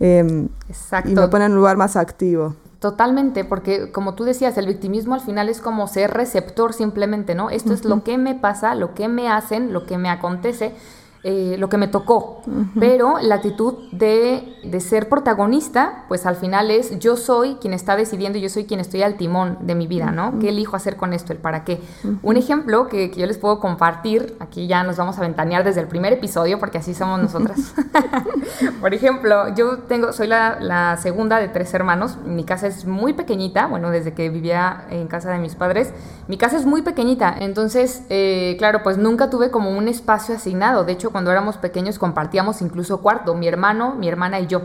Em, 0.00 0.48
Exacto. 0.68 1.10
Y 1.10 1.14
me 1.14 1.28
pone 1.28 1.44
en 1.46 1.52
un 1.52 1.58
lugar 1.58 1.76
más 1.76 1.96
activo. 1.96 2.56
Totalmente, 2.80 3.44
porque 3.44 3.92
como 3.92 4.14
tú 4.14 4.24
decías, 4.24 4.58
el 4.58 4.66
victimismo 4.66 5.14
al 5.14 5.20
final 5.20 5.48
es 5.48 5.60
como 5.60 5.86
ser 5.86 6.10
receptor 6.10 6.72
simplemente, 6.72 7.36
¿no? 7.36 7.48
Esto 7.48 7.72
es 7.72 7.84
lo 7.84 8.02
que 8.02 8.18
me 8.18 8.34
pasa, 8.34 8.74
lo 8.74 8.94
que 8.94 9.06
me 9.06 9.28
hacen, 9.28 9.72
lo 9.72 9.86
que 9.86 9.98
me 9.98 10.10
acontece 10.10 10.74
eh, 11.24 11.54
lo 11.56 11.68
que 11.68 11.78
me 11.78 11.86
tocó, 11.86 12.42
pero 12.80 13.18
la 13.20 13.36
actitud 13.36 13.74
de, 13.92 14.56
de, 14.64 14.80
ser 14.80 15.08
protagonista, 15.08 16.04
pues 16.08 16.26
al 16.26 16.34
final 16.34 16.72
es 16.72 16.98
yo 16.98 17.16
soy 17.16 17.58
quien 17.60 17.74
está 17.74 17.94
decidiendo, 17.94 18.40
yo 18.40 18.48
soy 18.48 18.64
quien 18.64 18.80
estoy 18.80 19.04
al 19.04 19.16
timón 19.16 19.58
de 19.60 19.76
mi 19.76 19.86
vida, 19.86 20.10
¿no? 20.10 20.40
¿Qué 20.40 20.48
elijo 20.48 20.74
hacer 20.74 20.96
con 20.96 21.12
esto? 21.12 21.32
¿El 21.32 21.38
para 21.38 21.62
qué? 21.62 21.80
Un 22.22 22.36
ejemplo 22.36 22.88
que, 22.88 23.12
que, 23.12 23.20
yo 23.20 23.26
les 23.28 23.38
puedo 23.38 23.60
compartir, 23.60 24.36
aquí 24.40 24.66
ya 24.66 24.82
nos 24.82 24.96
vamos 24.96 25.16
a 25.16 25.20
ventanear 25.20 25.62
desde 25.62 25.80
el 25.80 25.86
primer 25.86 26.12
episodio, 26.12 26.58
porque 26.58 26.78
así 26.78 26.92
somos 26.92 27.20
nosotras. 27.22 27.72
Por 28.80 28.92
ejemplo, 28.92 29.54
yo 29.54 29.78
tengo, 29.78 30.12
soy 30.12 30.26
la, 30.26 30.58
la, 30.60 30.96
segunda 30.96 31.38
de 31.38 31.46
tres 31.46 31.72
hermanos, 31.72 32.18
mi 32.24 32.42
casa 32.42 32.66
es 32.66 32.84
muy 32.84 33.12
pequeñita, 33.12 33.68
bueno, 33.68 33.90
desde 33.90 34.12
que 34.12 34.28
vivía 34.28 34.86
en 34.90 35.06
casa 35.06 35.30
de 35.30 35.38
mis 35.38 35.54
padres, 35.54 35.92
mi 36.26 36.36
casa 36.36 36.56
es 36.56 36.66
muy 36.66 36.82
pequeñita, 36.82 37.32
entonces, 37.38 38.02
eh, 38.08 38.56
claro, 38.58 38.82
pues 38.82 38.98
nunca 38.98 39.30
tuve 39.30 39.52
como 39.52 39.70
un 39.70 39.86
espacio 39.86 40.34
asignado, 40.34 40.84
de 40.84 40.92
hecho, 40.92 41.11
cuando 41.12 41.30
éramos 41.30 41.56
pequeños 41.58 41.98
compartíamos 41.98 42.62
incluso 42.62 43.00
cuarto, 43.00 43.34
mi 43.34 43.46
hermano, 43.46 43.94
mi 43.94 44.08
hermana 44.08 44.40
y 44.40 44.48
yo. 44.48 44.62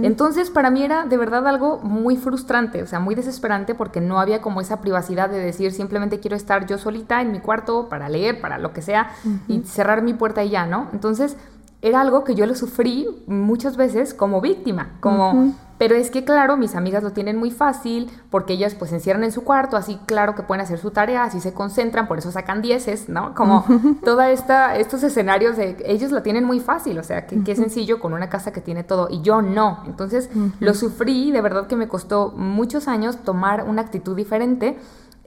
Entonces 0.00 0.50
para 0.50 0.70
mí 0.70 0.82
era 0.82 1.04
de 1.04 1.16
verdad 1.18 1.46
algo 1.46 1.78
muy 1.82 2.16
frustrante, 2.16 2.82
o 2.82 2.86
sea, 2.86 3.00
muy 3.00 3.14
desesperante 3.14 3.74
porque 3.74 4.00
no 4.00 4.20
había 4.20 4.40
como 4.40 4.60
esa 4.60 4.80
privacidad 4.80 5.28
de 5.28 5.38
decir 5.38 5.72
simplemente 5.72 6.20
quiero 6.20 6.36
estar 6.36 6.66
yo 6.66 6.78
solita 6.78 7.20
en 7.20 7.32
mi 7.32 7.40
cuarto 7.40 7.88
para 7.88 8.08
leer, 8.08 8.40
para 8.40 8.58
lo 8.58 8.72
que 8.72 8.80
sea, 8.80 9.10
y 9.48 9.60
cerrar 9.60 10.02
mi 10.02 10.14
puerta 10.14 10.42
y 10.44 10.50
ya, 10.50 10.64
¿no? 10.64 10.88
Entonces 10.92 11.36
era 11.82 12.00
algo 12.00 12.24
que 12.24 12.34
yo 12.34 12.46
lo 12.46 12.54
sufrí 12.54 13.06
muchas 13.26 13.76
veces 13.76 14.14
como 14.14 14.40
víctima, 14.40 14.92
como... 15.00 15.54
Pero 15.78 15.94
es 15.94 16.10
que, 16.10 16.24
claro, 16.24 16.56
mis 16.56 16.74
amigas 16.74 17.02
lo 17.02 17.12
tienen 17.12 17.36
muy 17.36 17.50
fácil 17.50 18.10
porque 18.30 18.54
ellas 18.54 18.74
pues 18.74 18.90
se 18.90 18.96
encierran 18.96 19.24
en 19.24 19.32
su 19.32 19.44
cuarto, 19.44 19.76
así 19.76 19.98
claro 20.06 20.34
que 20.34 20.42
pueden 20.42 20.62
hacer 20.62 20.78
su 20.78 20.90
tarea, 20.90 21.24
así 21.24 21.40
se 21.40 21.54
concentran, 21.54 22.08
por 22.08 22.18
eso 22.18 22.32
sacan 22.32 22.60
dieces, 22.62 23.08
¿no? 23.08 23.34
Como 23.34 23.64
toda 24.04 24.30
esta, 24.30 24.76
estos 24.76 25.02
escenarios 25.02 25.56
de 25.56 25.76
ellos 25.86 26.10
lo 26.10 26.22
tienen 26.22 26.44
muy 26.44 26.60
fácil, 26.60 26.98
o 26.98 27.04
sea, 27.04 27.26
que, 27.26 27.42
que, 27.44 27.54
sencillo 27.56 28.00
con 28.00 28.12
una 28.12 28.28
casa 28.28 28.52
que 28.52 28.60
tiene 28.60 28.84
todo 28.84 29.08
y 29.10 29.22
yo 29.22 29.40
no. 29.40 29.82
Entonces 29.86 30.30
lo 30.60 30.74
sufrí, 30.74 31.30
de 31.30 31.40
verdad 31.40 31.66
que 31.66 31.76
me 31.76 31.88
costó 31.88 32.32
muchos 32.36 32.88
años 32.88 33.18
tomar 33.22 33.64
una 33.64 33.82
actitud 33.82 34.16
diferente 34.16 34.76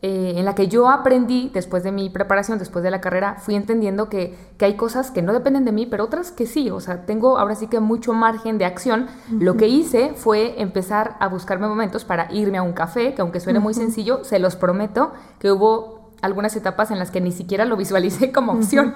eh, 0.03 0.33
en 0.37 0.45
la 0.45 0.55
que 0.55 0.67
yo 0.67 0.89
aprendí 0.89 1.51
después 1.53 1.83
de 1.83 1.91
mi 1.91 2.09
preparación, 2.09 2.57
después 2.57 2.83
de 2.83 2.89
la 2.89 3.01
carrera, 3.01 3.35
fui 3.35 3.53
entendiendo 3.53 4.09
que, 4.09 4.35
que, 4.57 4.65
hay 4.65 4.75
cosas 4.75 5.11
que 5.11 5.21
no 5.21 5.31
dependen 5.31 5.63
de 5.63 5.71
mí, 5.71 5.85
pero 5.85 6.05
otras 6.05 6.31
que 6.31 6.47
sí. 6.47 6.71
O 6.71 6.79
sea, 6.79 7.05
tengo 7.05 7.37
ahora 7.37 7.53
sí 7.53 7.67
que 7.67 7.79
mucho 7.79 8.13
margen 8.13 8.57
de 8.57 8.65
acción. 8.65 9.07
Lo 9.29 9.57
que 9.57 9.67
hice 9.67 10.13
fue 10.15 10.59
empezar 10.59 11.17
a 11.19 11.27
buscarme 11.27 11.67
momentos 11.67 12.03
para 12.03 12.33
irme 12.33 12.57
a 12.57 12.63
un 12.63 12.73
café, 12.73 13.13
que 13.13 13.21
aunque 13.21 13.39
suene 13.39 13.59
muy 13.59 13.75
sencillo, 13.75 14.23
se 14.23 14.39
los 14.39 14.55
prometo 14.55 15.11
que 15.37 15.51
hubo 15.51 16.00
algunas 16.21 16.55
etapas 16.55 16.91
en 16.91 16.99
las 16.99 17.11
que 17.11 17.21
ni 17.21 17.31
siquiera 17.31 17.65
lo 17.65 17.77
visualicé 17.77 18.31
como 18.31 18.53
opción. 18.53 18.95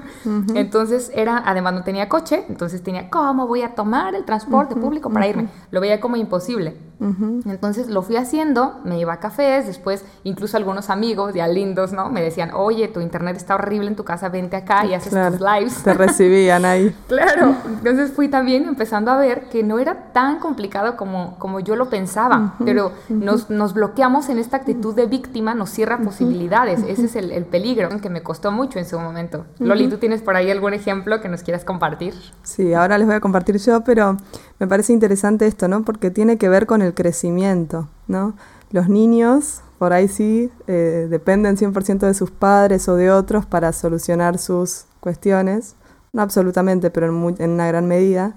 Entonces 0.53 1.11
era, 1.13 1.41
además 1.45 1.73
no 1.73 1.83
tenía 1.83 2.09
coche, 2.09 2.45
entonces 2.49 2.83
tenía, 2.83 3.09
¿cómo 3.09 3.47
voy 3.47 3.61
a 3.61 3.75
tomar 3.75 4.15
el 4.15 4.25
transporte 4.25 4.75
público 4.75 5.09
para 5.09 5.27
irme? 5.27 5.47
Lo 5.71 5.81
veía 5.81 5.99
como 5.99 6.15
imposible. 6.15 6.77
Entonces 6.99 7.89
lo 7.89 8.01
fui 8.01 8.15
haciendo, 8.15 8.79
me 8.83 8.99
iba 8.99 9.13
a 9.13 9.19
cafés, 9.19 9.67
después 9.67 10.05
incluso 10.23 10.57
algunos 10.57 10.89
amigos 10.89 11.33
ya 11.33 11.47
lindos, 11.47 11.91
¿no? 11.91 12.09
Me 12.09 12.21
decían, 12.21 12.51
oye, 12.53 12.87
tu 12.87 13.01
internet 13.01 13.35
está 13.35 13.55
horrible 13.55 13.87
en 13.87 13.95
tu 13.95 14.03
casa, 14.03 14.29
vente 14.29 14.55
acá 14.55 14.85
y 14.85 14.93
haces 14.93 15.11
tus 15.11 15.41
lives. 15.41 15.83
Te 15.83 15.93
recibían 15.93 16.63
ahí. 16.63 16.95
claro, 17.07 17.55
entonces 17.67 18.11
fui 18.11 18.29
también 18.29 18.65
empezando 18.67 19.11
a 19.11 19.17
ver 19.17 19.49
que 19.49 19.63
no 19.63 19.79
era 19.79 20.13
tan 20.13 20.39
complicado 20.39 20.95
como, 20.95 21.37
como 21.37 21.59
yo 21.59 21.75
lo 21.75 21.89
pensaba, 21.89 22.55
pero 22.63 22.91
nos, 23.09 23.49
nos, 23.49 23.73
bloqueamos 23.73 24.29
en 24.29 24.39
esta 24.39 24.57
actitud 24.57 24.95
de 24.95 25.05
víctima, 25.05 25.53
nos 25.53 25.69
cierra 25.69 25.97
posibilidades, 25.97 26.81
ese 26.87 27.05
es 27.05 27.14
el, 27.15 27.31
el, 27.31 27.45
peligro 27.45 27.89
que 28.01 28.09
me 28.09 28.23
costó 28.23 28.51
mucho 28.51 28.79
en 28.79 28.85
su 28.85 28.99
momento. 28.99 29.45
Loli, 29.59 29.87
¿tú 29.87 29.97
tienes 29.97 30.21
por 30.21 30.35
ahí 30.35 30.49
algún 30.51 30.73
ejemplo 30.73 31.21
que 31.21 31.29
nos 31.29 31.43
quieras 31.43 31.63
compartir? 31.63 32.13
Sí, 32.43 32.73
ahora 32.73 32.97
les 32.97 33.07
voy 33.07 33.15
a 33.15 33.19
compartir 33.19 33.57
yo, 33.57 33.83
pero 33.83 34.17
me 34.59 34.67
parece 34.67 34.93
interesante 34.93 35.47
esto, 35.47 35.67
¿no? 35.67 35.83
Porque 35.83 36.11
tiene 36.11 36.37
que 36.37 36.49
ver 36.49 36.65
con 36.65 36.81
el 36.81 36.93
crecimiento, 36.93 37.89
¿no? 38.07 38.35
Los 38.71 38.89
niños, 38.89 39.61
por 39.79 39.93
ahí 39.93 40.07
sí, 40.07 40.51
eh, 40.67 41.07
dependen 41.09 41.57
100% 41.57 41.99
de 41.99 42.13
sus 42.13 42.31
padres 42.31 42.87
o 42.89 42.95
de 42.95 43.11
otros 43.11 43.45
para 43.45 43.71
solucionar 43.71 44.37
sus 44.37 44.85
cuestiones, 44.99 45.75
no 46.13 46.21
absolutamente, 46.21 46.89
pero 46.91 47.07
en, 47.07 47.35
en 47.39 47.51
una 47.51 47.67
gran 47.67 47.87
medida. 47.87 48.35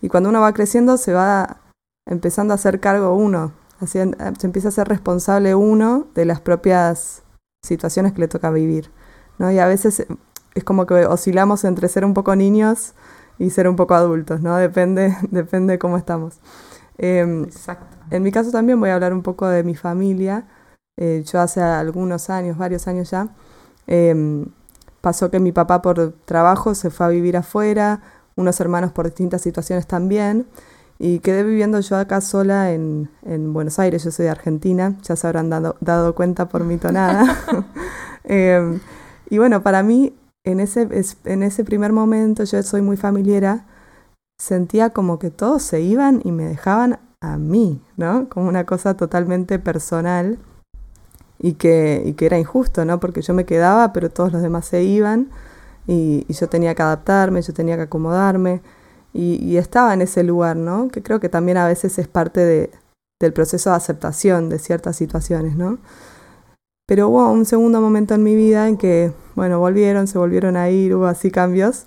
Y 0.00 0.08
cuando 0.08 0.28
uno 0.28 0.40
va 0.40 0.52
creciendo 0.52 0.96
se 0.96 1.12
va 1.12 1.58
empezando 2.06 2.54
a 2.54 2.56
hacer 2.56 2.80
cargo 2.80 3.14
uno, 3.14 3.52
se 3.86 4.02
empieza 4.42 4.68
a 4.68 4.72
ser 4.72 4.88
responsable 4.88 5.54
uno 5.54 6.06
de 6.14 6.24
las 6.24 6.40
propias 6.40 7.22
situaciones 7.62 8.12
que 8.12 8.20
le 8.20 8.28
toca 8.28 8.50
vivir. 8.50 8.90
¿no? 9.38 9.50
Y 9.50 9.58
a 9.58 9.66
veces 9.66 10.06
es 10.54 10.64
como 10.64 10.86
que 10.86 11.06
oscilamos 11.06 11.64
entre 11.64 11.88
ser 11.88 12.04
un 12.04 12.14
poco 12.14 12.34
niños 12.36 12.94
y 13.38 13.50
ser 13.50 13.68
un 13.68 13.76
poco 13.76 13.94
adultos, 13.94 14.40
¿no? 14.40 14.56
Depende, 14.56 15.16
depende 15.30 15.74
de 15.74 15.78
cómo 15.78 15.96
estamos. 15.96 16.40
Em, 16.98 17.44
Exacto. 17.44 17.96
En 18.10 18.22
mi 18.22 18.32
caso 18.32 18.50
también 18.50 18.78
voy 18.80 18.90
a 18.90 18.94
hablar 18.94 19.12
un 19.12 19.22
poco 19.22 19.46
de 19.46 19.62
mi 19.62 19.74
familia. 19.76 20.46
Eh, 20.96 21.24
yo 21.24 21.40
hace 21.40 21.62
algunos 21.62 22.28
años, 22.28 22.58
varios 22.58 22.86
años 22.88 23.10
ya, 23.10 23.28
em, 23.86 24.46
pasó 25.00 25.30
que 25.30 25.40
mi 25.40 25.52
papá 25.52 25.80
por 25.80 26.12
trabajo 26.26 26.74
se 26.74 26.90
fue 26.90 27.06
a 27.06 27.08
vivir 27.08 27.36
afuera, 27.36 28.02
unos 28.36 28.60
hermanos 28.60 28.92
por 28.92 29.06
distintas 29.06 29.42
situaciones 29.42 29.86
también, 29.86 30.46
y 31.02 31.20
quedé 31.20 31.44
viviendo 31.44 31.80
yo 31.80 31.96
acá 31.96 32.20
sola 32.20 32.72
en, 32.72 33.08
en 33.22 33.54
Buenos 33.54 33.78
Aires, 33.78 34.04
yo 34.04 34.10
soy 34.10 34.26
de 34.26 34.30
Argentina, 34.30 34.98
ya 35.02 35.16
se 35.16 35.26
habrán 35.26 35.48
dado, 35.48 35.76
dado 35.80 36.14
cuenta 36.14 36.50
por 36.50 36.64
mi 36.64 36.76
tonada. 36.76 37.38
Em, 38.24 38.80
y 39.30 39.38
bueno, 39.38 39.62
para 39.62 39.82
mí 39.82 40.14
en 40.44 40.60
ese, 40.60 40.86
en 41.24 41.42
ese 41.42 41.64
primer 41.64 41.90
momento 41.92 42.44
yo 42.44 42.62
soy 42.62 42.82
muy 42.82 42.98
familiar, 42.98 43.64
sentía 44.38 44.90
como 44.90 45.18
que 45.18 45.30
todos 45.30 45.62
se 45.62 45.80
iban 45.80 46.20
y 46.22 46.32
me 46.32 46.44
dejaban 46.44 46.98
a 47.22 47.38
mí, 47.38 47.80
¿no? 47.96 48.28
Como 48.28 48.48
una 48.48 48.66
cosa 48.66 48.94
totalmente 48.94 49.58
personal 49.58 50.38
y 51.38 51.54
que, 51.54 52.02
y 52.04 52.12
que 52.12 52.26
era 52.26 52.38
injusto, 52.38 52.84
¿no? 52.84 53.00
Porque 53.00 53.22
yo 53.22 53.32
me 53.32 53.46
quedaba, 53.46 53.94
pero 53.94 54.10
todos 54.10 54.32
los 54.32 54.42
demás 54.42 54.66
se 54.66 54.82
iban 54.82 55.30
y, 55.86 56.26
yo 56.30 56.46
tenía 56.48 56.74
que 56.74 56.82
adaptarme, 56.82 57.40
yo 57.40 57.54
tenía 57.54 57.76
que 57.76 57.82
acomodarme 57.82 58.60
y, 59.12 59.56
estaba 59.56 59.92
en 59.94 60.02
ese 60.02 60.22
lugar, 60.22 60.56
¿no? 60.56 60.88
Que 60.88 61.02
creo 61.02 61.20
que 61.20 61.28
también 61.28 61.58
a 61.58 61.66
veces 61.66 61.98
es 61.98 62.06
parte 62.06 62.40
de, 62.40 62.70
del 63.20 63.32
proceso 63.32 63.70
de 63.70 63.76
aceptación 63.76 64.48
de 64.48 64.58
ciertas 64.58 64.96
situaciones, 64.96 65.56
¿no? 65.56 65.78
Pero 66.86 67.08
hubo 67.08 67.30
un 67.30 67.44
segundo 67.44 67.80
momento 67.80 68.14
en 68.14 68.22
mi 68.22 68.34
vida 68.34 68.68
en 68.68 68.76
que, 68.76 69.12
bueno, 69.34 69.58
volvieron, 69.58 70.06
se 70.06 70.18
volvieron 70.18 70.56
a 70.56 70.70
ir, 70.70 70.94
hubo 70.94 71.06
así 71.06 71.30
cambios. 71.30 71.86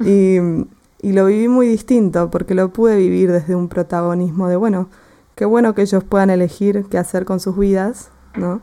Y, 0.00 0.38
y 1.02 1.12
lo 1.12 1.26
viví 1.26 1.48
muy 1.48 1.68
distinto, 1.68 2.30
porque 2.30 2.54
lo 2.54 2.72
pude 2.72 2.96
vivir 2.96 3.32
desde 3.32 3.54
un 3.54 3.68
protagonismo 3.68 4.48
de, 4.48 4.56
bueno, 4.56 4.88
qué 5.36 5.44
bueno 5.44 5.74
que 5.74 5.82
ellos 5.82 6.04
puedan 6.04 6.30
elegir 6.30 6.86
qué 6.90 6.98
hacer 6.98 7.24
con 7.24 7.40
sus 7.40 7.56
vidas, 7.56 8.10
¿no? 8.36 8.60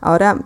Ahora, 0.00 0.38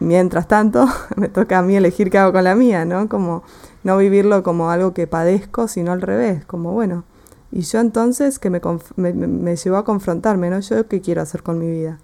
mientras 0.00 0.48
tanto, 0.48 0.86
me 1.16 1.28
toca 1.28 1.58
a 1.58 1.62
mí 1.62 1.76
elegir 1.76 2.10
qué 2.10 2.18
hago 2.18 2.32
con 2.32 2.44
la 2.44 2.54
mía, 2.54 2.84
¿no? 2.84 3.08
Como 3.08 3.44
no 3.84 3.96
vivirlo 3.96 4.42
como 4.42 4.70
algo 4.70 4.94
que 4.94 5.06
padezco, 5.06 5.68
sino 5.68 5.92
al 5.92 6.02
revés, 6.02 6.44
como, 6.44 6.72
bueno, 6.72 7.04
y 7.52 7.62
yo 7.62 7.80
entonces 7.80 8.38
que 8.38 8.50
me, 8.50 8.60
me, 8.96 9.12
me 9.12 9.56
llevó 9.56 9.76
a 9.76 9.84
confrontarme, 9.84 10.50
¿no? 10.50 10.60
Yo 10.60 10.86
qué 10.86 11.00
quiero 11.00 11.22
hacer 11.22 11.42
con 11.42 11.58
mi 11.58 11.68
vida, 11.68 11.98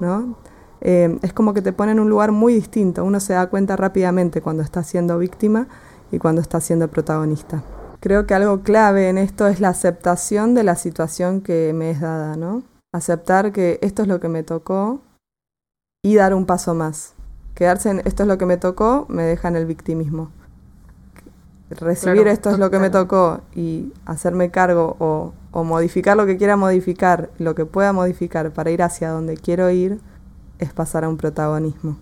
¿no? 0.00 0.36
Eh, 0.84 1.16
es 1.22 1.32
como 1.32 1.54
que 1.54 1.62
te 1.62 1.72
pone 1.72 1.92
en 1.92 2.00
un 2.00 2.10
lugar 2.10 2.32
muy 2.32 2.54
distinto. 2.54 3.04
Uno 3.04 3.20
se 3.20 3.34
da 3.34 3.46
cuenta 3.46 3.76
rápidamente 3.76 4.42
cuando 4.42 4.64
está 4.64 4.82
siendo 4.82 5.16
víctima 5.18 5.68
y 6.10 6.18
cuando 6.18 6.40
está 6.40 6.60
siendo 6.60 6.88
protagonista. 6.88 7.62
Creo 8.00 8.26
que 8.26 8.34
algo 8.34 8.62
clave 8.62 9.08
en 9.08 9.16
esto 9.16 9.46
es 9.46 9.60
la 9.60 9.68
aceptación 9.68 10.54
de 10.54 10.64
la 10.64 10.74
situación 10.74 11.40
que 11.40 11.72
me 11.72 11.90
es 11.90 12.00
dada, 12.00 12.36
¿no? 12.36 12.64
Aceptar 12.92 13.52
que 13.52 13.78
esto 13.80 14.02
es 14.02 14.08
lo 14.08 14.18
que 14.18 14.28
me 14.28 14.42
tocó 14.42 15.00
y 16.02 16.16
dar 16.16 16.34
un 16.34 16.46
paso 16.46 16.74
más. 16.74 17.14
Quedarse 17.54 17.90
en 17.90 18.02
esto 18.04 18.24
es 18.24 18.28
lo 18.28 18.36
que 18.36 18.46
me 18.46 18.56
tocó 18.56 19.06
me 19.08 19.22
deja 19.22 19.46
en 19.46 19.54
el 19.54 19.66
victimismo. 19.66 20.32
Recibir 21.74 22.26
esto 22.28 22.50
es 22.50 22.58
lo 22.58 22.70
que 22.70 22.78
me 22.78 22.90
tocó 22.90 23.40
y 23.54 23.92
hacerme 24.06 24.50
cargo 24.50 24.96
o, 24.98 25.32
o 25.50 25.64
modificar 25.64 26.16
lo 26.16 26.26
que 26.26 26.36
quiera 26.36 26.56
modificar, 26.56 27.30
lo 27.38 27.54
que 27.54 27.66
pueda 27.66 27.92
modificar 27.92 28.50
para 28.52 28.70
ir 28.70 28.82
hacia 28.82 29.10
donde 29.10 29.36
quiero 29.36 29.70
ir, 29.70 30.00
es 30.58 30.72
pasar 30.72 31.04
a 31.04 31.08
un 31.08 31.16
protagonismo. 31.16 31.96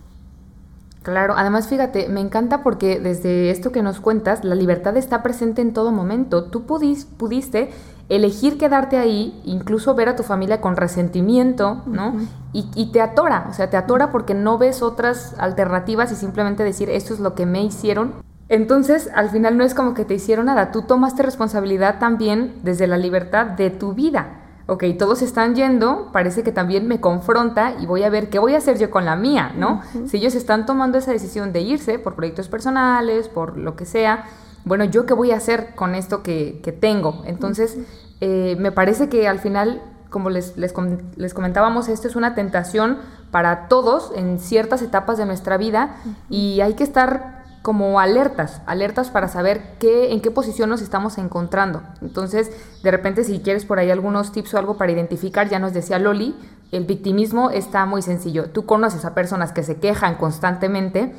Claro, 1.03 1.33
además 1.35 1.67
fíjate, 1.67 2.09
me 2.09 2.21
encanta 2.21 2.61
porque 2.61 2.99
desde 2.99 3.49
esto 3.49 3.71
que 3.71 3.81
nos 3.81 3.99
cuentas, 3.99 4.43
la 4.43 4.53
libertad 4.53 4.95
está 4.97 5.23
presente 5.23 5.63
en 5.63 5.73
todo 5.73 5.91
momento. 5.91 6.43
Tú 6.43 6.65
pudiste 6.65 7.71
elegir 8.07 8.59
quedarte 8.59 8.97
ahí, 8.97 9.41
incluso 9.43 9.95
ver 9.95 10.09
a 10.09 10.15
tu 10.15 10.21
familia 10.21 10.61
con 10.61 10.75
resentimiento, 10.75 11.81
¿no? 11.87 12.13
y, 12.53 12.69
y, 12.75 12.91
te 12.91 13.01
atora, 13.01 13.47
o 13.49 13.53
sea, 13.53 13.69
te 13.69 13.77
atora 13.77 14.11
porque 14.11 14.35
no 14.35 14.59
ves 14.59 14.83
otras 14.83 15.33
alternativas 15.39 16.11
y 16.11 16.15
simplemente 16.15 16.63
decir, 16.63 16.89
esto 16.89 17.13
es 17.15 17.19
lo 17.19 17.33
que 17.33 17.47
me 17.47 17.63
hicieron. 17.63 18.13
Entonces, 18.51 19.09
al 19.15 19.31
final 19.31 19.57
no 19.57 19.63
es 19.63 19.73
como 19.73 19.95
que 19.95 20.05
te 20.05 20.13
hicieron 20.13 20.45
nada, 20.45 20.71
tú 20.71 20.83
tomaste 20.83 21.23
responsabilidad 21.23 21.97
también 21.99 22.53
desde 22.61 22.85
la 22.85 22.97
libertad 22.97 23.47
de 23.47 23.71
tu 23.71 23.93
vida 23.93 24.41
ok, 24.71 24.85
todos 24.97 25.21
están 25.21 25.53
yendo, 25.53 26.09
parece 26.13 26.43
que 26.43 26.53
también 26.53 26.87
me 26.87 27.01
confronta 27.01 27.73
y 27.81 27.85
voy 27.85 28.03
a 28.03 28.09
ver 28.09 28.29
qué 28.29 28.39
voy 28.39 28.55
a 28.55 28.59
hacer 28.59 28.77
yo 28.77 28.89
con 28.89 29.03
la 29.03 29.17
mía, 29.17 29.51
¿no? 29.57 29.81
Si 30.07 30.15
ellos 30.15 30.33
están 30.33 30.65
tomando 30.65 30.97
esa 30.97 31.11
decisión 31.11 31.51
de 31.51 31.59
irse 31.59 31.99
por 31.99 32.15
proyectos 32.15 32.47
personales, 32.47 33.27
por 33.27 33.57
lo 33.57 33.75
que 33.75 33.83
sea, 33.83 34.23
bueno, 34.63 34.85
¿yo 34.85 35.05
qué 35.05 35.13
voy 35.13 35.31
a 35.31 35.35
hacer 35.35 35.75
con 35.75 35.93
esto 35.93 36.23
que, 36.23 36.77
tengo? 36.79 37.21
Entonces, 37.25 37.79
eh, 38.21 38.55
me 38.59 38.71
parece 38.71 39.09
que 39.09 39.27
al 39.27 39.39
final, 39.39 39.81
como 40.09 40.29
les, 40.29 40.55
les, 40.55 40.73
les, 41.17 41.33
comentábamos, 41.33 41.89
esto 41.89 42.07
es 42.07 42.15
una 42.15 42.33
tentación 42.33 42.99
para 43.29 43.67
todos 43.67 44.13
en 44.15 44.39
ciertas 44.39 44.81
etapas 44.81 45.17
de 45.17 45.25
nuestra 45.25 45.57
vida 45.57 45.95
y 46.29 46.61
hay 46.61 46.75
que 46.75 46.83
estar 46.85 47.40
como 47.61 47.99
alertas, 47.99 48.61
alertas 48.65 49.11
para 49.11 49.27
saber 49.27 49.75
qué, 49.79 50.13
en 50.13 50.21
qué 50.21 50.31
posición 50.31 50.69
nos 50.69 50.81
estamos 50.81 51.17
encontrando. 51.17 51.83
Entonces, 52.01 52.51
de 52.81 52.91
repente, 52.91 53.23
si 53.23 53.39
quieres 53.39 53.65
por 53.65 53.77
ahí 53.77 53.91
algunos 53.91 54.31
tips 54.31 54.55
o 54.55 54.57
algo 54.57 54.77
para 54.77 54.91
identificar, 54.91 55.47
ya 55.47 55.59
nos 55.59 55.73
decía 55.73 55.99
Loli, 55.99 56.35
el 56.71 56.85
victimismo 56.85 57.51
está 57.51 57.85
muy 57.85 58.01
sencillo. 58.01 58.49
Tú 58.49 58.65
conoces 58.65 59.05
a 59.05 59.13
personas 59.13 59.51
que 59.51 59.61
se 59.61 59.77
quejan 59.77 60.15
constantemente, 60.15 61.13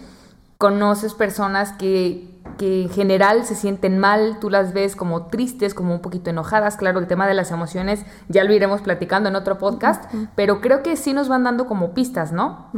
conoces 0.59 1.15
personas 1.15 1.73
que, 1.73 2.41
que 2.59 2.83
en 2.83 2.91
general 2.91 3.45
se 3.45 3.55
sienten 3.55 3.99
mal, 3.99 4.39
tú 4.41 4.51
las 4.51 4.73
ves 4.73 4.97
como 4.97 5.27
tristes, 5.27 5.75
como 5.75 5.95
un 5.95 6.01
poquito 6.01 6.31
enojadas. 6.31 6.77
Claro, 6.77 6.99
el 6.99 7.07
tema 7.07 7.29
de 7.29 7.35
las 7.35 7.53
emociones 7.53 8.05
ya 8.29 8.43
lo 8.43 8.53
iremos 8.53 8.81
platicando 8.81 9.29
en 9.29 9.37
otro 9.37 9.59
podcast, 9.59 10.05
pero 10.35 10.61
creo 10.61 10.83
que 10.83 10.97
sí 10.97 11.13
nos 11.13 11.29
van 11.29 11.45
dando 11.45 11.67
como 11.67 11.95
pistas, 11.95 12.33
¿no? 12.33 12.69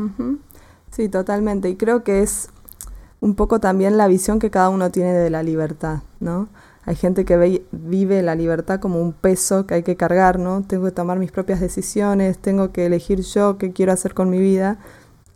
Sí, 0.91 1.09
totalmente. 1.09 1.69
Y 1.71 1.77
creo 1.77 2.05
que 2.05 2.23
es 2.23 2.51
un 3.25 3.35
poco 3.35 3.59
también 3.59 3.97
la 3.97 4.07
visión 4.07 4.39
que 4.39 4.51
cada 4.51 4.69
uno 4.69 4.91
tiene 4.91 5.15
de 5.15 5.31
la 5.31 5.43
libertad, 5.43 6.01
¿no? 6.21 6.49
Hay 6.85 6.95
gente 6.95 7.25
que 7.25 7.63
vive 7.73 8.21
la 8.21 8.35
libertad 8.35 8.81
como 8.81 9.01
un 9.01 9.15
peso 9.15 9.67
que 9.67 9.73
hay 9.73 9.83
que 9.83 9.97
cargar, 9.97 10.39
¿no? 10.39 10.61
Tengo 10.61 10.85
que 10.85 10.91
tomar 10.91 11.19
mis 11.19 11.33
propias 11.33 11.59
decisiones, 11.59 12.37
tengo 12.37 12.71
que 12.71 12.85
elegir 12.85 13.23
yo 13.23 13.57
qué 13.57 13.73
quiero 13.73 13.93
hacer 13.93 14.13
con 14.13 14.29
mi 14.29 14.39
vida. 14.41 14.77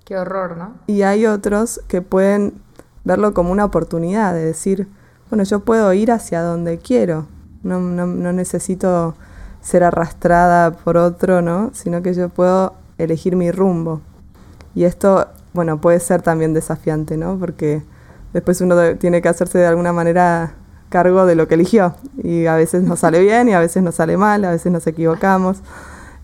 Qué 0.05 0.19
horror, 0.19 0.59
¿no? 0.59 0.75
Y 0.87 1.01
hay 1.01 1.25
otros 1.25 1.81
que 1.89 2.03
pueden 2.03 2.61
verlo 3.05 3.33
como 3.33 3.53
una 3.53 3.65
oportunidad 3.65 4.35
de 4.35 4.45
decir, 4.45 4.87
bueno, 5.31 5.45
yo 5.45 5.61
puedo 5.61 5.91
ir 5.95 6.13
hacia 6.13 6.43
donde 6.43 6.77
quiero, 6.77 7.27
no, 7.63 7.81
no, 7.81 8.07
no 8.07 8.35
necesito 8.35 9.15
ser 9.63 9.83
arrastrada 9.83 10.73
por 10.73 10.99
otro, 10.99 11.41
¿no? 11.41 11.71
Sino 11.73 12.03
que 12.03 12.13
yo 12.13 12.29
puedo 12.29 12.75
elegir 12.99 13.35
mi 13.35 13.51
rumbo. 13.51 14.03
Y 14.75 14.85
esto 14.85 15.29
bueno, 15.53 15.81
puede 15.81 16.01
ser 16.01 16.23
también 16.23 16.55
desafiante, 16.55 17.17
¿no? 17.17 17.39
Porque 17.39 17.83
después 18.33 18.61
uno 18.61 18.97
tiene 18.97 19.23
que 19.23 19.29
hacerse 19.29 19.59
de 19.59 19.67
alguna 19.67 19.93
manera 19.93 20.55
cargo 20.89 21.27
de 21.27 21.35
lo 21.35 21.49
que 21.49 21.55
eligió. 21.55 21.95
Y 22.23 22.47
a 22.47 22.55
veces 22.57 22.83
nos 22.83 23.01
sale 23.01 23.21
bien 23.21 23.49
y 23.49 23.55
a 23.55 23.61
veces 23.61 23.83
nos 23.83 23.97
sale 23.97 24.17
mal, 24.17 24.45
a 24.45 24.51
veces 24.51 24.73
nos 24.73 24.87
equivocamos. 24.87 25.59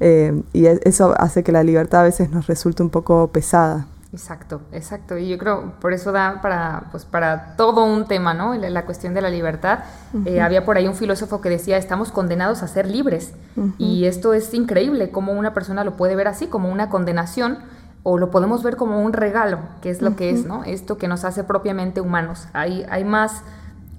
Eh, 0.00 0.42
y 0.52 0.66
e, 0.66 0.80
eso 0.84 1.14
hace 1.18 1.42
que 1.42 1.52
la 1.52 1.62
libertad 1.62 2.00
a 2.00 2.04
veces 2.04 2.30
nos 2.30 2.46
resulte 2.46 2.82
un 2.82 2.90
poco 2.90 3.28
pesada. 3.28 3.86
Exacto, 4.12 4.60
exacto. 4.70 5.18
Y 5.18 5.28
yo 5.28 5.38
creo, 5.38 5.72
por 5.80 5.92
eso 5.92 6.12
da 6.12 6.40
para, 6.40 6.84
pues, 6.92 7.04
para 7.04 7.56
todo 7.56 7.84
un 7.84 8.06
tema, 8.06 8.32
¿no? 8.32 8.54
La, 8.54 8.84
cuestión 8.84 9.12
de 9.12 9.20
la 9.20 9.28
libertad. 9.28 9.80
Eh, 10.24 10.40
había 10.40 10.64
por 10.64 10.76
ahí 10.76 10.86
un 10.86 10.94
filósofo 10.94 11.40
que 11.40 11.48
decía, 11.48 11.78
estamos 11.78 12.12
condenados 12.12 12.62
a 12.62 12.68
ser 12.68 12.86
libres. 12.86 13.32
Y 13.76 14.04
esto 14.04 14.32
es 14.32 14.54
increíble, 14.54 15.10
cómo 15.10 15.32
una 15.32 15.52
persona 15.52 15.82
lo 15.82 15.96
puede 15.96 16.14
ver 16.14 16.28
así, 16.28 16.46
como 16.46 16.70
una 16.70 16.90
condenación 16.90 17.58
o 18.04 18.18
lo 18.18 18.30
podemos 18.30 18.62
ver 18.62 18.76
como 18.76 19.02
un 19.02 19.14
regalo, 19.14 19.58
que 19.80 19.90
es 19.90 20.02
lo 20.02 20.14
que 20.14 20.30
es, 20.30 20.44
¿no? 20.44 20.62
Esto 20.62 20.98
que 20.98 21.08
nos 21.08 21.24
hace 21.24 21.42
propiamente 21.42 22.02
humanos. 22.02 22.48
Hay, 22.52 22.84
hay 22.90 23.02
más, 23.02 23.42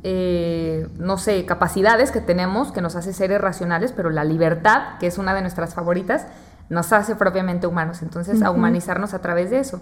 eh, 0.04 0.88
no 1.00 1.18
sé, 1.18 1.44
capacidades 1.46 2.12
que 2.12 2.22
tenemos 2.22 2.72
que 2.72 2.82
nos 2.82 2.96
hace 2.96 3.14
seres 3.14 3.42
racionales, 3.42 3.92
pero 3.92 4.12
la 4.12 4.24
libertad, 4.24 5.00
que 5.00 5.08
es 5.08 5.18
una 5.18 5.34
de 5.34 5.42
nuestras 5.42 5.74
favoritas, 5.74 6.28
nos 6.70 6.94
hace 6.94 7.16
propiamente 7.16 7.66
humanos. 7.66 8.04
Entonces, 8.04 8.44
a 8.44 8.52
humanizarnos 8.52 9.16
a 9.16 9.20
través 9.20 9.50
de 9.50 9.60
eso. 9.60 9.82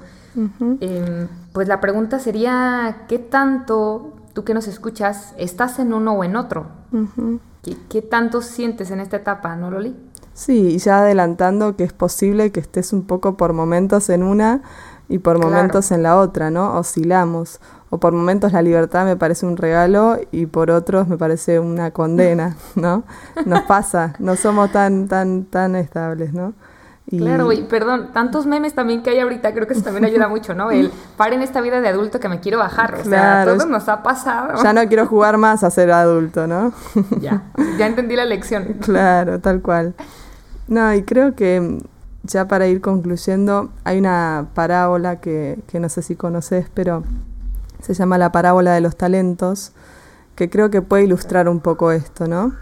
Em, 0.79 1.27
pues 1.51 1.67
la 1.67 1.81
pregunta 1.81 2.17
sería, 2.17 2.99
¿qué 3.09 3.19
tanto, 3.19 4.13
tú 4.31 4.45
que 4.45 4.53
nos 4.53 4.69
escuchas, 4.69 5.33
estás 5.37 5.79
en 5.79 5.93
uno 5.93 6.13
o 6.13 6.23
en 6.23 6.37
otro? 6.37 6.67
¿Qué, 7.61 7.75
¿Qué, 7.89 8.01
tanto 8.01 8.41
sientes 8.41 8.89
en 8.89 9.01
esta 9.01 9.17
etapa, 9.17 9.53
no, 9.57 9.69
Loli? 9.69 9.97
Sí, 10.33 10.69
y 10.69 10.77
ya 10.79 10.99
adelantando 10.99 11.75
que 11.75 11.83
es 11.83 11.93
posible 11.93 12.51
que 12.51 12.59
estés 12.59 12.93
un 12.93 13.03
poco 13.03 13.37
por 13.37 13.53
momentos 13.53 14.09
en 14.09 14.23
una 14.23 14.61
y 15.07 15.19
por 15.19 15.39
momentos 15.39 15.91
en 15.91 16.03
la 16.03 16.17
otra, 16.17 16.49
¿no? 16.49 16.77
Oscilamos. 16.77 17.59
O 17.89 17.99
por 17.99 18.13
momentos 18.13 18.53
la 18.53 18.63
libertad 18.63 19.05
me 19.05 19.15
parece 19.15 19.45
un 19.45 19.57
regalo 19.57 20.17
y 20.31 20.47
por 20.47 20.71
otros 20.71 21.07
me 21.07 21.17
parece 21.17 21.59
una 21.59 21.91
condena, 21.91 22.55
¿no? 22.75 23.03
Nos 23.45 23.61
pasa, 23.63 24.15
no 24.17 24.35
somos 24.35 24.71
tan, 24.71 25.07
tan, 25.07 25.45
tan 25.45 25.75
estables, 25.75 26.33
¿no? 26.33 26.53
Claro, 27.09 27.51
y 27.51 27.63
perdón, 27.63 28.11
tantos 28.13 28.45
memes 28.45 28.73
también 28.73 29.03
que 29.03 29.09
hay 29.09 29.19
ahorita, 29.19 29.53
creo 29.53 29.67
que 29.67 29.73
eso 29.73 29.83
también 29.83 30.05
ayuda 30.05 30.29
mucho, 30.29 30.55
¿no? 30.55 30.71
El 30.71 30.89
paren 31.17 31.41
esta 31.41 31.59
vida 31.59 31.81
de 31.81 31.89
adulto 31.89 32.19
que 32.19 32.29
me 32.29 32.39
quiero 32.39 32.57
bajar, 32.57 32.95
o 32.95 33.03
sea, 33.03 33.43
todo 33.45 33.65
nos 33.67 33.89
ha 33.89 34.01
pasado. 34.01 34.63
Ya 34.63 34.71
no 34.71 34.87
quiero 34.87 35.05
jugar 35.05 35.37
más 35.37 35.63
a 35.63 35.69
ser 35.69 35.91
adulto, 35.91 36.47
¿no? 36.47 36.73
Ya, 37.19 37.43
ya 37.77 37.87
entendí 37.87 38.15
la 38.15 38.25
lección. 38.25 38.77
Claro, 38.83 39.39
tal 39.39 39.61
cual. 39.61 39.95
No, 40.67 40.93
y 40.93 41.03
creo 41.03 41.35
que 41.35 41.79
ya 42.23 42.47
para 42.47 42.67
ir 42.67 42.81
concluyendo, 42.81 43.69
hay 43.83 43.99
una 43.99 44.47
parábola 44.53 45.19
que, 45.19 45.59
que 45.67 45.79
no 45.79 45.89
sé 45.89 46.01
si 46.01 46.15
conoces, 46.15 46.67
pero 46.73 47.03
se 47.81 47.93
llama 47.93 48.17
la 48.17 48.31
parábola 48.31 48.73
de 48.73 48.81
los 48.81 48.95
talentos, 48.95 49.73
que 50.35 50.49
creo 50.49 50.69
que 50.69 50.81
puede 50.81 51.03
ilustrar 51.03 51.49
un 51.49 51.59
poco 51.59 51.91
esto, 51.91 52.27
¿no? 52.27 52.53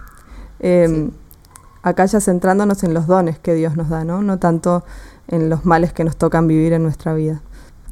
Em, 0.59 1.11
acá 1.83 2.05
ya 2.05 2.19
centrándonos 2.19 2.83
en 2.83 2.93
los 2.93 3.07
dones 3.07 3.39
que 3.39 3.53
Dios 3.53 3.77
nos 3.77 3.89
da, 3.89 4.03
¿no? 4.03 4.21
No 4.21 4.39
tanto 4.39 4.83
en 5.27 5.49
los 5.49 5.65
males 5.65 5.93
que 5.93 6.03
nos 6.03 6.17
tocan 6.17 6.47
vivir 6.47 6.73
en 6.73 6.83
nuestra 6.83 7.13
vida. 7.13 7.41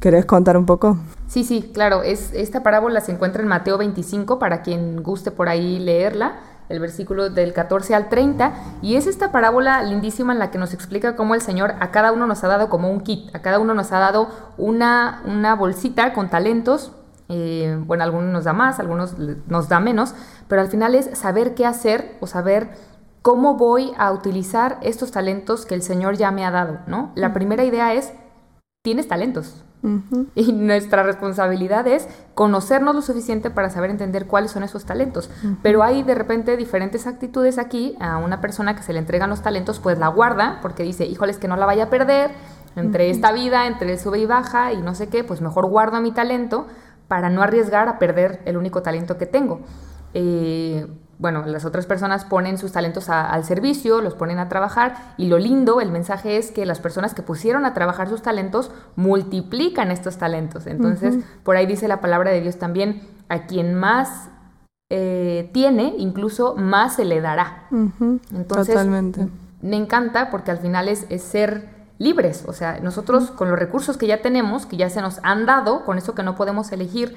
¿Querés 0.00 0.24
contar 0.24 0.56
un 0.56 0.66
poco? 0.66 0.98
Sí, 1.28 1.44
sí, 1.44 1.70
claro. 1.74 2.02
Es, 2.02 2.32
esta 2.32 2.62
parábola 2.62 3.00
se 3.00 3.12
encuentra 3.12 3.42
en 3.42 3.48
Mateo 3.48 3.78
25 3.78 4.38
para 4.38 4.62
quien 4.62 5.02
guste 5.02 5.30
por 5.30 5.48
ahí 5.48 5.78
leerla 5.78 6.34
el 6.70 6.80
versículo 6.80 7.28
del 7.28 7.52
14 7.52 7.94
al 7.94 8.08
30, 8.08 8.54
y 8.80 8.96
es 8.96 9.06
esta 9.06 9.32
parábola 9.32 9.82
lindísima 9.82 10.32
en 10.32 10.38
la 10.38 10.50
que 10.50 10.58
nos 10.58 10.72
explica 10.72 11.16
cómo 11.16 11.34
el 11.34 11.42
Señor 11.42 11.74
a 11.80 11.90
cada 11.90 12.12
uno 12.12 12.26
nos 12.26 12.42
ha 12.44 12.48
dado 12.48 12.70
como 12.70 12.90
un 12.90 13.00
kit, 13.00 13.34
a 13.34 13.42
cada 13.42 13.58
uno 13.58 13.74
nos 13.74 13.92
ha 13.92 13.98
dado 13.98 14.28
una, 14.56 15.22
una 15.26 15.54
bolsita 15.54 16.12
con 16.12 16.30
talentos, 16.30 16.92
eh, 17.28 17.78
bueno, 17.86 18.02
algunos 18.04 18.32
nos 18.32 18.44
da 18.44 18.52
más, 18.52 18.80
algunos 18.80 19.16
nos 19.18 19.68
da 19.68 19.80
menos, 19.80 20.14
pero 20.48 20.62
al 20.62 20.68
final 20.68 20.94
es 20.94 21.16
saber 21.18 21.54
qué 21.54 21.66
hacer 21.66 22.16
o 22.20 22.26
saber 22.26 22.70
cómo 23.22 23.54
voy 23.54 23.92
a 23.98 24.12
utilizar 24.12 24.78
estos 24.82 25.10
talentos 25.12 25.66
que 25.66 25.74
el 25.74 25.82
Señor 25.82 26.16
ya 26.16 26.30
me 26.30 26.44
ha 26.44 26.50
dado, 26.50 26.78
¿no? 26.86 27.12
La 27.14 27.32
primera 27.32 27.64
idea 27.64 27.94
es, 27.94 28.12
tienes 28.82 29.08
talentos, 29.08 29.62
y 30.34 30.52
nuestra 30.52 31.02
responsabilidad 31.02 31.86
es 31.86 32.06
conocernos 32.34 32.94
lo 32.94 33.02
suficiente 33.02 33.50
para 33.50 33.70
saber 33.70 33.90
entender 33.90 34.26
cuáles 34.26 34.50
son 34.50 34.62
esos 34.62 34.84
talentos. 34.84 35.30
Pero 35.62 35.82
hay 35.82 36.02
de 36.02 36.14
repente 36.14 36.56
diferentes 36.56 37.06
actitudes 37.06 37.58
aquí. 37.58 37.96
A 37.98 38.18
una 38.18 38.40
persona 38.40 38.76
que 38.76 38.82
se 38.82 38.92
le 38.92 38.98
entregan 38.98 39.30
los 39.30 39.42
talentos, 39.42 39.80
pues 39.80 39.98
la 39.98 40.08
guarda 40.08 40.58
porque 40.60 40.82
dice, 40.82 41.06
híjoles, 41.06 41.38
que 41.38 41.48
no 41.48 41.56
la 41.56 41.66
vaya 41.66 41.84
a 41.84 41.90
perder 41.90 42.30
entre 42.76 43.10
esta 43.10 43.32
vida, 43.32 43.66
entre 43.66 43.92
el 43.92 43.98
sube 43.98 44.18
y 44.18 44.26
baja 44.26 44.72
y 44.72 44.82
no 44.82 44.94
sé 44.94 45.08
qué, 45.08 45.24
pues 45.24 45.40
mejor 45.40 45.66
guardo 45.66 46.00
mi 46.00 46.12
talento 46.12 46.66
para 47.08 47.30
no 47.30 47.42
arriesgar 47.42 47.88
a 47.88 47.98
perder 47.98 48.40
el 48.44 48.56
único 48.56 48.82
talento 48.82 49.18
que 49.18 49.26
tengo. 49.26 49.60
Eh, 50.14 50.86
bueno, 51.20 51.44
las 51.44 51.66
otras 51.66 51.84
personas 51.84 52.24
ponen 52.24 52.56
sus 52.56 52.72
talentos 52.72 53.10
al 53.10 53.44
servicio, 53.44 54.00
los 54.00 54.14
ponen 54.14 54.38
a 54.38 54.48
trabajar 54.48 55.12
y 55.18 55.26
lo 55.26 55.38
lindo, 55.38 55.82
el 55.82 55.92
mensaje 55.92 56.38
es 56.38 56.50
que 56.50 56.64
las 56.64 56.80
personas 56.80 57.12
que 57.12 57.20
pusieron 57.20 57.66
a 57.66 57.74
trabajar 57.74 58.08
sus 58.08 58.22
talentos 58.22 58.70
multiplican 58.96 59.90
estos 59.90 60.16
talentos. 60.16 60.66
Entonces, 60.66 61.22
por 61.44 61.56
ahí 61.56 61.66
dice 61.66 61.88
la 61.88 62.00
palabra 62.00 62.30
de 62.30 62.40
Dios 62.40 62.58
también, 62.58 63.02
a 63.28 63.46
quien 63.46 63.74
más 63.74 64.30
eh, 64.88 65.50
tiene, 65.52 65.94
incluso 65.98 66.56
más 66.56 66.94
se 66.94 67.04
le 67.04 67.20
dará. 67.20 67.66
Entonces, 67.70 68.74
Totalmente. 68.74 69.28
me 69.60 69.76
encanta 69.76 70.30
porque 70.30 70.52
al 70.52 70.58
final 70.58 70.88
es, 70.88 71.04
es 71.10 71.22
ser 71.22 71.68
libres, 71.98 72.44
o 72.46 72.54
sea, 72.54 72.80
nosotros 72.80 73.30
con 73.30 73.50
los 73.50 73.58
recursos 73.58 73.98
que 73.98 74.06
ya 74.06 74.22
tenemos, 74.22 74.64
que 74.64 74.78
ya 74.78 74.88
se 74.88 75.02
nos 75.02 75.20
han 75.22 75.44
dado, 75.44 75.84
con 75.84 75.98
eso 75.98 76.14
que 76.14 76.22
no 76.22 76.34
podemos 76.34 76.72
elegir, 76.72 77.14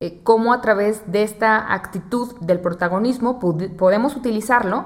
eh, 0.00 0.20
cómo 0.22 0.52
a 0.52 0.60
través 0.60 1.10
de 1.10 1.22
esta 1.22 1.72
actitud 1.72 2.34
del 2.40 2.60
protagonismo 2.60 3.38
podemos 3.38 4.14
utilizarlo 4.14 4.84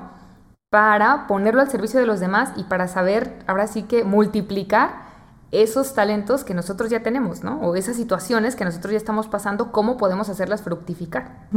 para 0.71 1.27
ponerlo 1.27 1.61
al 1.61 1.71
servicio 1.71 1.99
de 1.99 2.07
los 2.07 2.21
demás 2.21 2.53
y 2.57 2.65
para 2.65 2.87
saber, 2.87 3.43
ahora 3.49 3.67
sí 3.67 3.83
que 3.83 4.05
multiplicar 4.05 5.11
esos 5.51 5.95
talentos 5.95 6.45
que 6.45 6.55
nosotros 6.55 6.91
ya 6.91 7.03
tenemos, 7.03 7.43
¿no? 7.43 7.61
O 7.61 7.75
esas 7.75 7.97
situaciones 7.97 8.55
que 8.55 8.65
nosotros 8.65 8.93
ya 8.93 8.99
estamos 8.99 9.27
pasando, 9.27 9.73
cómo 9.73 9.97
podemos 9.97 10.29
hacerlas 10.29 10.63
fructificar. 10.63 11.49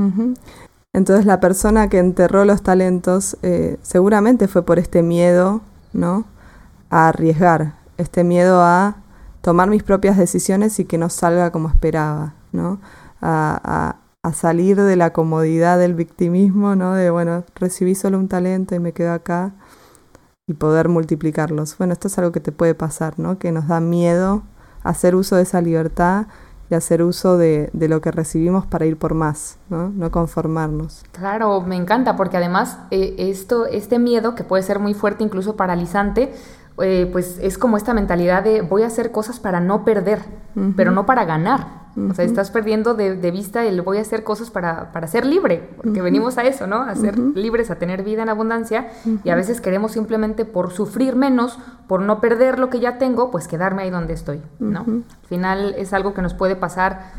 Entonces 0.94 1.28
la 1.28 1.40
persona 1.40 1.90
que 1.90 2.00
enterró 2.00 2.46
los 2.46 2.64
talentos 2.64 3.38
eh, 3.44 3.78
seguramente 3.84 4.48
fue 4.48 4.64
por 4.64 4.80
este 4.80 5.04
miedo, 5.04 5.62
¿no? 5.92 6.26
A 6.90 7.10
arriesgar, 7.10 7.76
este 7.98 8.24
miedo 8.24 8.64
a 8.64 8.96
tomar 9.42 9.70
mis 9.70 9.84
propias 9.84 10.18
decisiones 10.18 10.80
y 10.80 10.86
que 10.86 10.98
no 10.98 11.10
salga 11.10 11.52
como 11.52 11.70
esperaba, 11.70 12.34
¿no? 12.52 12.80
A, 13.26 13.96
salir 14.34 14.82
de 14.82 14.96
la 14.96 15.12
comodidad 15.12 15.78
del 15.78 15.96
victimismo, 15.96 16.76
¿no? 16.76 16.94
De, 16.94 17.10
bueno, 17.10 17.44
recibí 17.56 17.94
solo 17.94 18.18
un 18.18 18.30
talento 18.30 18.74
y 18.74 18.80
me 18.80 18.94
quedo 18.94 19.12
acá 19.12 19.54
y 20.48 20.54
poder 20.54 20.88
multiplicarlos. 20.88 21.78
Bueno, 21.78 21.94
esto 21.94 22.08
es 22.08 22.18
algo 22.18 22.32
que 22.32 22.40
te 22.40 22.54
puede 22.54 22.74
pasar, 22.74 23.20
¿no? 23.20 23.38
Que 23.38 23.52
nos 23.52 23.68
da 23.68 23.82
miedo 23.82 24.44
hacer 24.84 25.16
uso 25.16 25.36
de 25.36 25.44
esa 25.44 25.62
libertad 25.62 26.28
y 26.70 26.76
hacer 26.76 27.04
uso 27.04 27.38
de, 27.38 27.70
de, 27.74 27.88
lo 27.88 28.02
que 28.02 28.12
recibimos 28.12 28.66
para 28.66 28.86
ir 28.86 28.98
por 28.98 29.14
más, 29.14 29.58
¿no? 29.70 29.90
no 29.90 30.12
conformarnos. 30.12 31.04
Claro, 31.12 31.62
me 31.62 31.76
encanta 31.76 32.16
porque 32.16 32.38
además 32.38 32.78
eh, 32.92 33.16
esto, 33.18 33.66
este 33.66 34.00
miedo 34.00 34.36
que 34.36 34.44
puede 34.44 34.64
ser 34.64 34.80
muy 34.80 34.94
fuerte, 34.94 35.24
incluso 35.24 35.56
paralizante, 35.56 36.34
eh, 36.82 37.10
pues 37.12 37.38
es 37.42 37.58
como 37.58 37.78
esta 37.78 37.94
mentalidad 37.94 38.44
de 38.44 38.62
voy 38.62 38.84
a 38.84 38.88
hacer 38.88 39.12
cosas 39.12 39.40
para 39.40 39.60
no 39.60 39.86
perder, 39.86 40.22
pero 40.76 40.92
no 40.92 41.06
para 41.06 41.26
ganar. 41.26 41.83
O 41.96 42.14
sea, 42.16 42.26
estás 42.26 42.50
perdiendo 42.50 42.96
de, 42.96 43.32
vista 43.32 43.66
el 43.66 43.82
voy 43.82 43.98
a 44.00 44.02
hacer 44.02 44.24
cosas 44.24 44.50
para, 44.50 44.92
para 44.92 45.08
ser 45.08 45.26
libre, 45.26 45.70
porque 45.78 46.02
venimos 46.02 46.38
a 46.38 46.44
eso, 46.44 46.66
¿no? 46.66 46.82
A 46.82 46.96
ser 46.96 47.20
libres, 47.20 47.70
a 47.70 47.76
tener 47.76 48.04
vida 48.04 48.24
en 48.24 48.30
abundancia, 48.30 48.88
y 49.24 49.30
a 49.30 49.36
veces 49.36 49.62
queremos 49.62 49.92
simplemente 49.92 50.46
por 50.46 50.72
sufrir 50.72 51.16
menos, 51.16 51.60
por 51.88 52.02
no 52.02 52.20
perder 52.20 52.58
lo 52.58 52.70
que 52.70 52.80
ya 52.80 52.98
tengo, 52.98 53.30
pues 53.30 53.48
quedarme 53.48 53.84
ahí 53.84 53.90
donde 53.92 54.14
estoy, 54.14 54.42
¿no? 54.60 54.80
Al 54.80 55.28
final 55.28 55.76
es 55.78 55.94
algo 55.94 56.14
que 56.14 56.22
nos 56.22 56.34
puede 56.34 56.56
pasar 56.56 57.12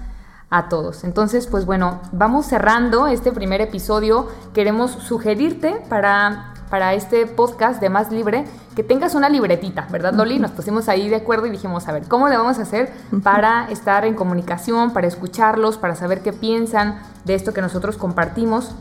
a 0.51 0.69
todos. 0.69 1.05
Entonces, 1.05 1.47
pues 1.47 1.67
bueno, 1.67 2.01
vamos 2.13 2.47
cerrando 2.47 3.07
este 3.07 3.33
primer 3.33 3.61
episodio. 3.61 4.29
Queremos 4.53 4.91
sugerirte 4.91 5.83
para 5.89 6.55
para 6.75 6.95
este 6.95 7.27
podcast 7.27 7.81
de 7.81 7.89
Más 7.89 8.11
Libre, 8.11 8.45
que 8.75 8.83
tengas 8.83 9.15
una 9.15 9.29
libretita, 9.29 9.87
¿verdad, 9.91 10.15
Loli? 10.15 10.39
Nos 10.39 10.51
pusimos 10.51 10.89
ahí 10.89 11.09
de 11.09 11.17
acuerdo 11.17 11.47
y 11.47 11.51
dijimos, 11.51 11.87
a 11.87 11.93
ver, 11.93 12.05
¿cómo 12.09 12.29
le 12.29 12.37
vamos 12.37 12.59
a 12.59 12.63
hacer 12.63 12.93
para 13.23 13.67
estar 13.71 14.05
en 14.05 14.15
comunicación, 14.15 14.93
para 14.93 15.07
escucharlos, 15.07 15.79
para 15.79 15.95
saber 15.95 16.23
qué 16.23 16.33
piensan 16.33 16.99
de 17.25 17.35
esto 17.35 17.53
que 17.53 17.61
nosotros 17.61 17.97
compartimos? 17.97 18.73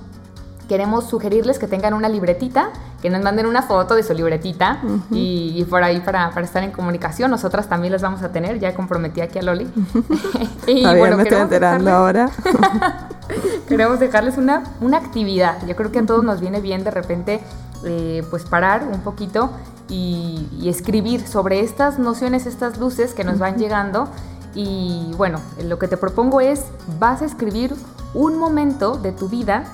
Queremos 0.67 1.09
sugerirles 1.09 1.59
que 1.59 1.67
tengan 1.67 1.93
una 1.93 2.09
libretita, 2.09 2.69
que 3.01 3.09
nos 3.09 3.21
manden 3.21 3.45
una 3.45 3.61
foto 3.61 3.95
de 3.95 4.01
su 4.01 4.13
libretita 4.13 4.79
y, 5.11 5.63
por 5.69 5.83
ahí 5.83 5.99
para, 5.99 6.31
estar 6.41 6.63
en 6.63 6.71
comunicación. 6.71 7.29
Nosotras 7.29 7.67
también 7.67 7.91
las 7.91 8.01
vamos 8.01 8.23
a 8.23 8.31
tener, 8.31 8.59
ya 8.59 8.73
comprometí 8.73 9.21
aquí 9.21 9.39
a 9.39 9.41
Loli. 9.43 9.69
y 10.67 10.83
bueno, 10.83 11.17
me 11.17 11.23
estoy 11.23 11.39
enterando 11.39 11.91
ahora. 11.91 12.29
queremos 13.67 13.99
dejarles 13.99 14.37
una, 14.37 14.63
una 14.79 14.97
actividad. 14.97 15.57
Yo 15.67 15.75
creo 15.75 15.91
que 15.91 15.99
a 15.99 16.05
todos 16.05 16.23
nos 16.23 16.39
viene 16.39 16.61
bien 16.61 16.83
de 16.83 16.91
repente 16.91 17.41
eh, 17.85 18.23
pues 18.29 18.45
parar 18.45 18.87
un 18.89 19.01
poquito 19.01 19.51
y, 19.89 20.47
escribir 20.65 21.27
sobre 21.27 21.59
estas 21.59 21.99
nociones, 21.99 22.45
estas 22.45 22.77
luces 22.77 23.13
que 23.13 23.23
nos 23.23 23.37
van 23.37 23.57
llegando. 23.57 24.07
Y 24.55 25.11
bueno, 25.17 25.39
lo 25.63 25.77
que 25.77 25.87
te 25.87 25.97
propongo 25.97 26.41
es, 26.41 26.65
vas 26.99 27.21
a 27.21 27.25
escribir 27.25 27.75
un 28.13 28.37
momento 28.37 28.97
de 28.97 29.11
tu 29.11 29.27
vida, 29.27 29.65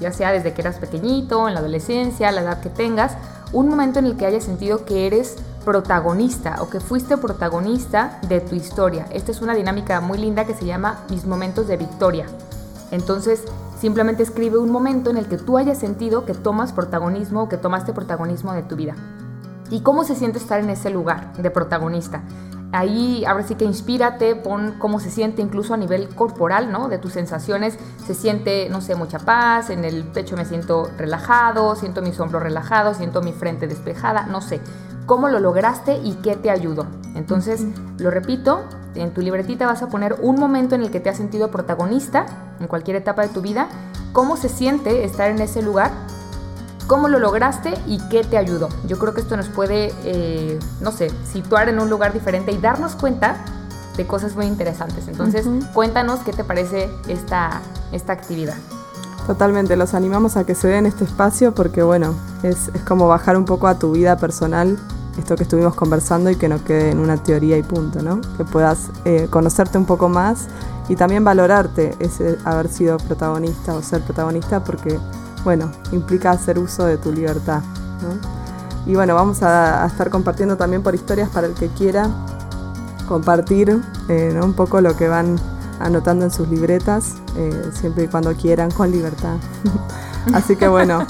ya 0.00 0.12
sea 0.12 0.32
desde 0.32 0.54
que 0.54 0.62
eras 0.62 0.78
pequeñito, 0.78 1.46
en 1.46 1.54
la 1.54 1.60
adolescencia, 1.60 2.32
la 2.32 2.40
edad 2.40 2.60
que 2.60 2.70
tengas, 2.70 3.16
un 3.52 3.68
momento 3.68 3.98
en 3.98 4.06
el 4.06 4.16
que 4.16 4.26
hayas 4.26 4.44
sentido 4.44 4.84
que 4.84 5.06
eres 5.06 5.36
protagonista 5.64 6.62
o 6.62 6.70
que 6.70 6.80
fuiste 6.80 7.16
protagonista 7.18 8.18
de 8.28 8.40
tu 8.40 8.54
historia. 8.54 9.06
Esta 9.12 9.30
es 9.30 9.42
una 9.42 9.54
dinámica 9.54 10.00
muy 10.00 10.16
linda 10.16 10.46
que 10.46 10.54
se 10.54 10.64
llama 10.64 11.00
mis 11.10 11.26
momentos 11.26 11.66
de 11.66 11.76
victoria. 11.76 12.26
Entonces, 12.92 13.44
Simplemente 13.80 14.22
escribe 14.22 14.58
un 14.58 14.70
momento 14.70 15.08
en 15.08 15.16
el 15.16 15.26
que 15.26 15.38
tú 15.38 15.56
hayas 15.56 15.78
sentido 15.78 16.26
que 16.26 16.34
tomas 16.34 16.74
protagonismo 16.74 17.44
o 17.44 17.48
que 17.48 17.56
tomaste 17.56 17.94
protagonismo 17.94 18.52
de 18.52 18.62
tu 18.62 18.76
vida. 18.76 18.94
¿Y 19.70 19.80
cómo 19.82 20.04
se 20.04 20.16
siente 20.16 20.38
estar 20.38 20.60
en 20.60 20.70
ese 20.70 20.90
lugar 20.90 21.32
de 21.34 21.50
protagonista? 21.50 22.22
Ahí 22.72 23.24
ahora 23.24 23.42
sí 23.42 23.56
que 23.56 23.64
inspírate, 23.64 24.36
pon 24.36 24.76
cómo 24.78 25.00
se 25.00 25.10
siente 25.10 25.42
incluso 25.42 25.74
a 25.74 25.76
nivel 25.76 26.08
corporal, 26.14 26.70
¿no? 26.70 26.88
De 26.88 26.98
tus 26.98 27.12
sensaciones. 27.12 27.78
Se 28.04 28.14
siente, 28.14 28.68
no 28.68 28.80
sé, 28.80 28.94
mucha 28.94 29.18
paz, 29.18 29.70
en 29.70 29.84
el 29.84 30.04
pecho 30.04 30.36
me 30.36 30.44
siento 30.44 30.88
relajado, 30.96 31.74
siento 31.74 32.02
mis 32.02 32.18
hombros 32.20 32.42
relajados, 32.42 32.98
siento 32.98 33.22
mi 33.22 33.32
frente 33.32 33.66
despejada, 33.66 34.26
no 34.26 34.40
sé. 34.40 34.60
¿Cómo 35.06 35.28
lo 35.28 35.40
lograste 35.40 35.98
y 36.04 36.14
qué 36.22 36.36
te 36.36 36.50
ayudó? 36.50 36.86
Entonces, 37.16 37.64
lo 37.98 38.10
repito, 38.12 38.60
en 38.94 39.12
tu 39.12 39.20
libretita 39.20 39.66
vas 39.66 39.82
a 39.82 39.88
poner 39.88 40.16
un 40.22 40.36
momento 40.36 40.76
en 40.76 40.82
el 40.82 40.90
que 40.90 41.00
te 41.00 41.10
has 41.10 41.16
sentido 41.16 41.50
protagonista 41.50 42.26
en 42.60 42.68
cualquier 42.68 42.96
etapa 42.96 43.22
de 43.22 43.28
tu 43.28 43.40
vida, 43.40 43.68
cómo 44.12 44.36
se 44.36 44.48
siente 44.48 45.04
estar 45.04 45.30
en 45.30 45.40
ese 45.40 45.62
lugar, 45.62 45.90
cómo 46.90 47.06
lo 47.06 47.20
lograste 47.20 47.72
y 47.86 48.00
qué 48.08 48.24
te 48.24 48.36
ayudó. 48.36 48.68
Yo 48.88 48.98
creo 48.98 49.14
que 49.14 49.20
esto 49.20 49.36
nos 49.36 49.48
puede, 49.48 49.94
eh, 50.02 50.58
no 50.80 50.90
sé, 50.90 51.08
situar 51.32 51.68
en 51.68 51.78
un 51.78 51.88
lugar 51.88 52.12
diferente 52.12 52.50
y 52.50 52.58
darnos 52.58 52.96
cuenta 52.96 53.36
de 53.96 54.08
cosas 54.08 54.34
muy 54.34 54.46
interesantes. 54.46 55.06
Entonces, 55.06 55.46
cuéntanos 55.72 56.18
qué 56.24 56.32
te 56.32 56.42
parece 56.42 56.90
esta, 57.06 57.60
esta 57.92 58.12
actividad. 58.12 58.56
Totalmente, 59.28 59.76
los 59.76 59.94
animamos 59.94 60.36
a 60.36 60.42
que 60.42 60.56
se 60.56 60.66
den 60.66 60.84
este 60.84 61.04
espacio 61.04 61.54
porque, 61.54 61.84
bueno, 61.84 62.12
es, 62.42 62.72
es 62.74 62.82
como 62.82 63.06
bajar 63.06 63.36
un 63.36 63.44
poco 63.44 63.68
a 63.68 63.78
tu 63.78 63.92
vida 63.92 64.16
personal 64.16 64.76
esto 65.16 65.36
que 65.36 65.44
estuvimos 65.44 65.76
conversando 65.76 66.28
y 66.30 66.34
que 66.34 66.48
no 66.48 66.64
quede 66.64 66.90
en 66.90 66.98
una 66.98 67.16
teoría 67.22 67.56
y 67.56 67.62
punto, 67.62 68.02
¿no? 68.02 68.20
Que 68.36 68.44
puedas 68.44 68.90
eh, 69.04 69.28
conocerte 69.30 69.78
un 69.78 69.84
poco 69.84 70.08
más 70.08 70.48
y 70.88 70.96
también 70.96 71.22
valorarte 71.22 71.94
ese 72.00 72.36
haber 72.44 72.68
sido 72.68 72.96
protagonista 72.96 73.74
o 73.74 73.82
ser 73.82 74.02
protagonista 74.02 74.64
porque, 74.64 74.98
bueno, 75.44 75.70
implica 75.92 76.30
hacer 76.30 76.58
uso 76.58 76.84
de 76.84 76.96
tu 76.96 77.12
libertad, 77.12 77.62
Y 78.86 78.94
bueno, 78.94 79.14
vamos 79.14 79.42
a, 79.42 79.86
estar 79.86 80.10
compartiendo 80.10 80.56
también 80.56 80.82
por 80.82 80.94
historias 80.94 81.28
para 81.28 81.46
el 81.46 81.54
que 81.54 81.68
quiera 81.68 82.08
compartir 83.08 83.80
eh, 84.08 84.38
un 84.42 84.54
poco 84.54 84.80
lo 84.80 84.96
que 84.96 85.08
van 85.08 85.36
anotando 85.80 86.24
en 86.24 86.30
sus 86.30 86.48
libretas, 86.48 87.14
eh, 87.36 87.70
siempre 87.72 88.04
y 88.04 88.08
cuando 88.08 88.34
quieran, 88.34 88.70
con 88.70 88.90
libertad. 88.90 89.36
Así 90.34 90.56
que 90.56 90.68
bueno, 90.68 91.06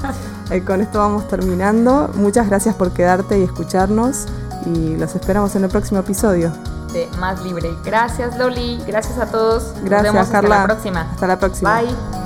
eh, 0.50 0.62
con 0.62 0.80
esto 0.80 0.98
vamos 0.98 1.28
terminando. 1.28 2.10
Muchas 2.14 2.48
gracias 2.48 2.74
por 2.74 2.92
quedarte 2.92 3.38
y 3.38 3.42
escucharnos 3.42 4.26
y 4.66 4.96
los 4.96 5.14
esperamos 5.14 5.54
en 5.56 5.64
el 5.64 5.70
próximo 5.70 6.00
episodio. 6.00 6.52
De 6.92 7.08
Más 7.18 7.42
Libre. 7.42 7.70
Gracias 7.84 8.36
Loli, 8.38 8.82
gracias 8.86 9.18
a 9.18 9.26
todos. 9.26 9.74
Gracias 9.84 9.90
Nos 9.90 10.12
vemos 10.12 10.28
Carla. 10.28 10.56
Hasta 10.56 10.68
la 10.68 10.74
próxima. 10.74 11.00
Hasta 11.12 11.26
la 11.26 11.38
próxima. 11.38 11.80
Bye. 11.80 12.19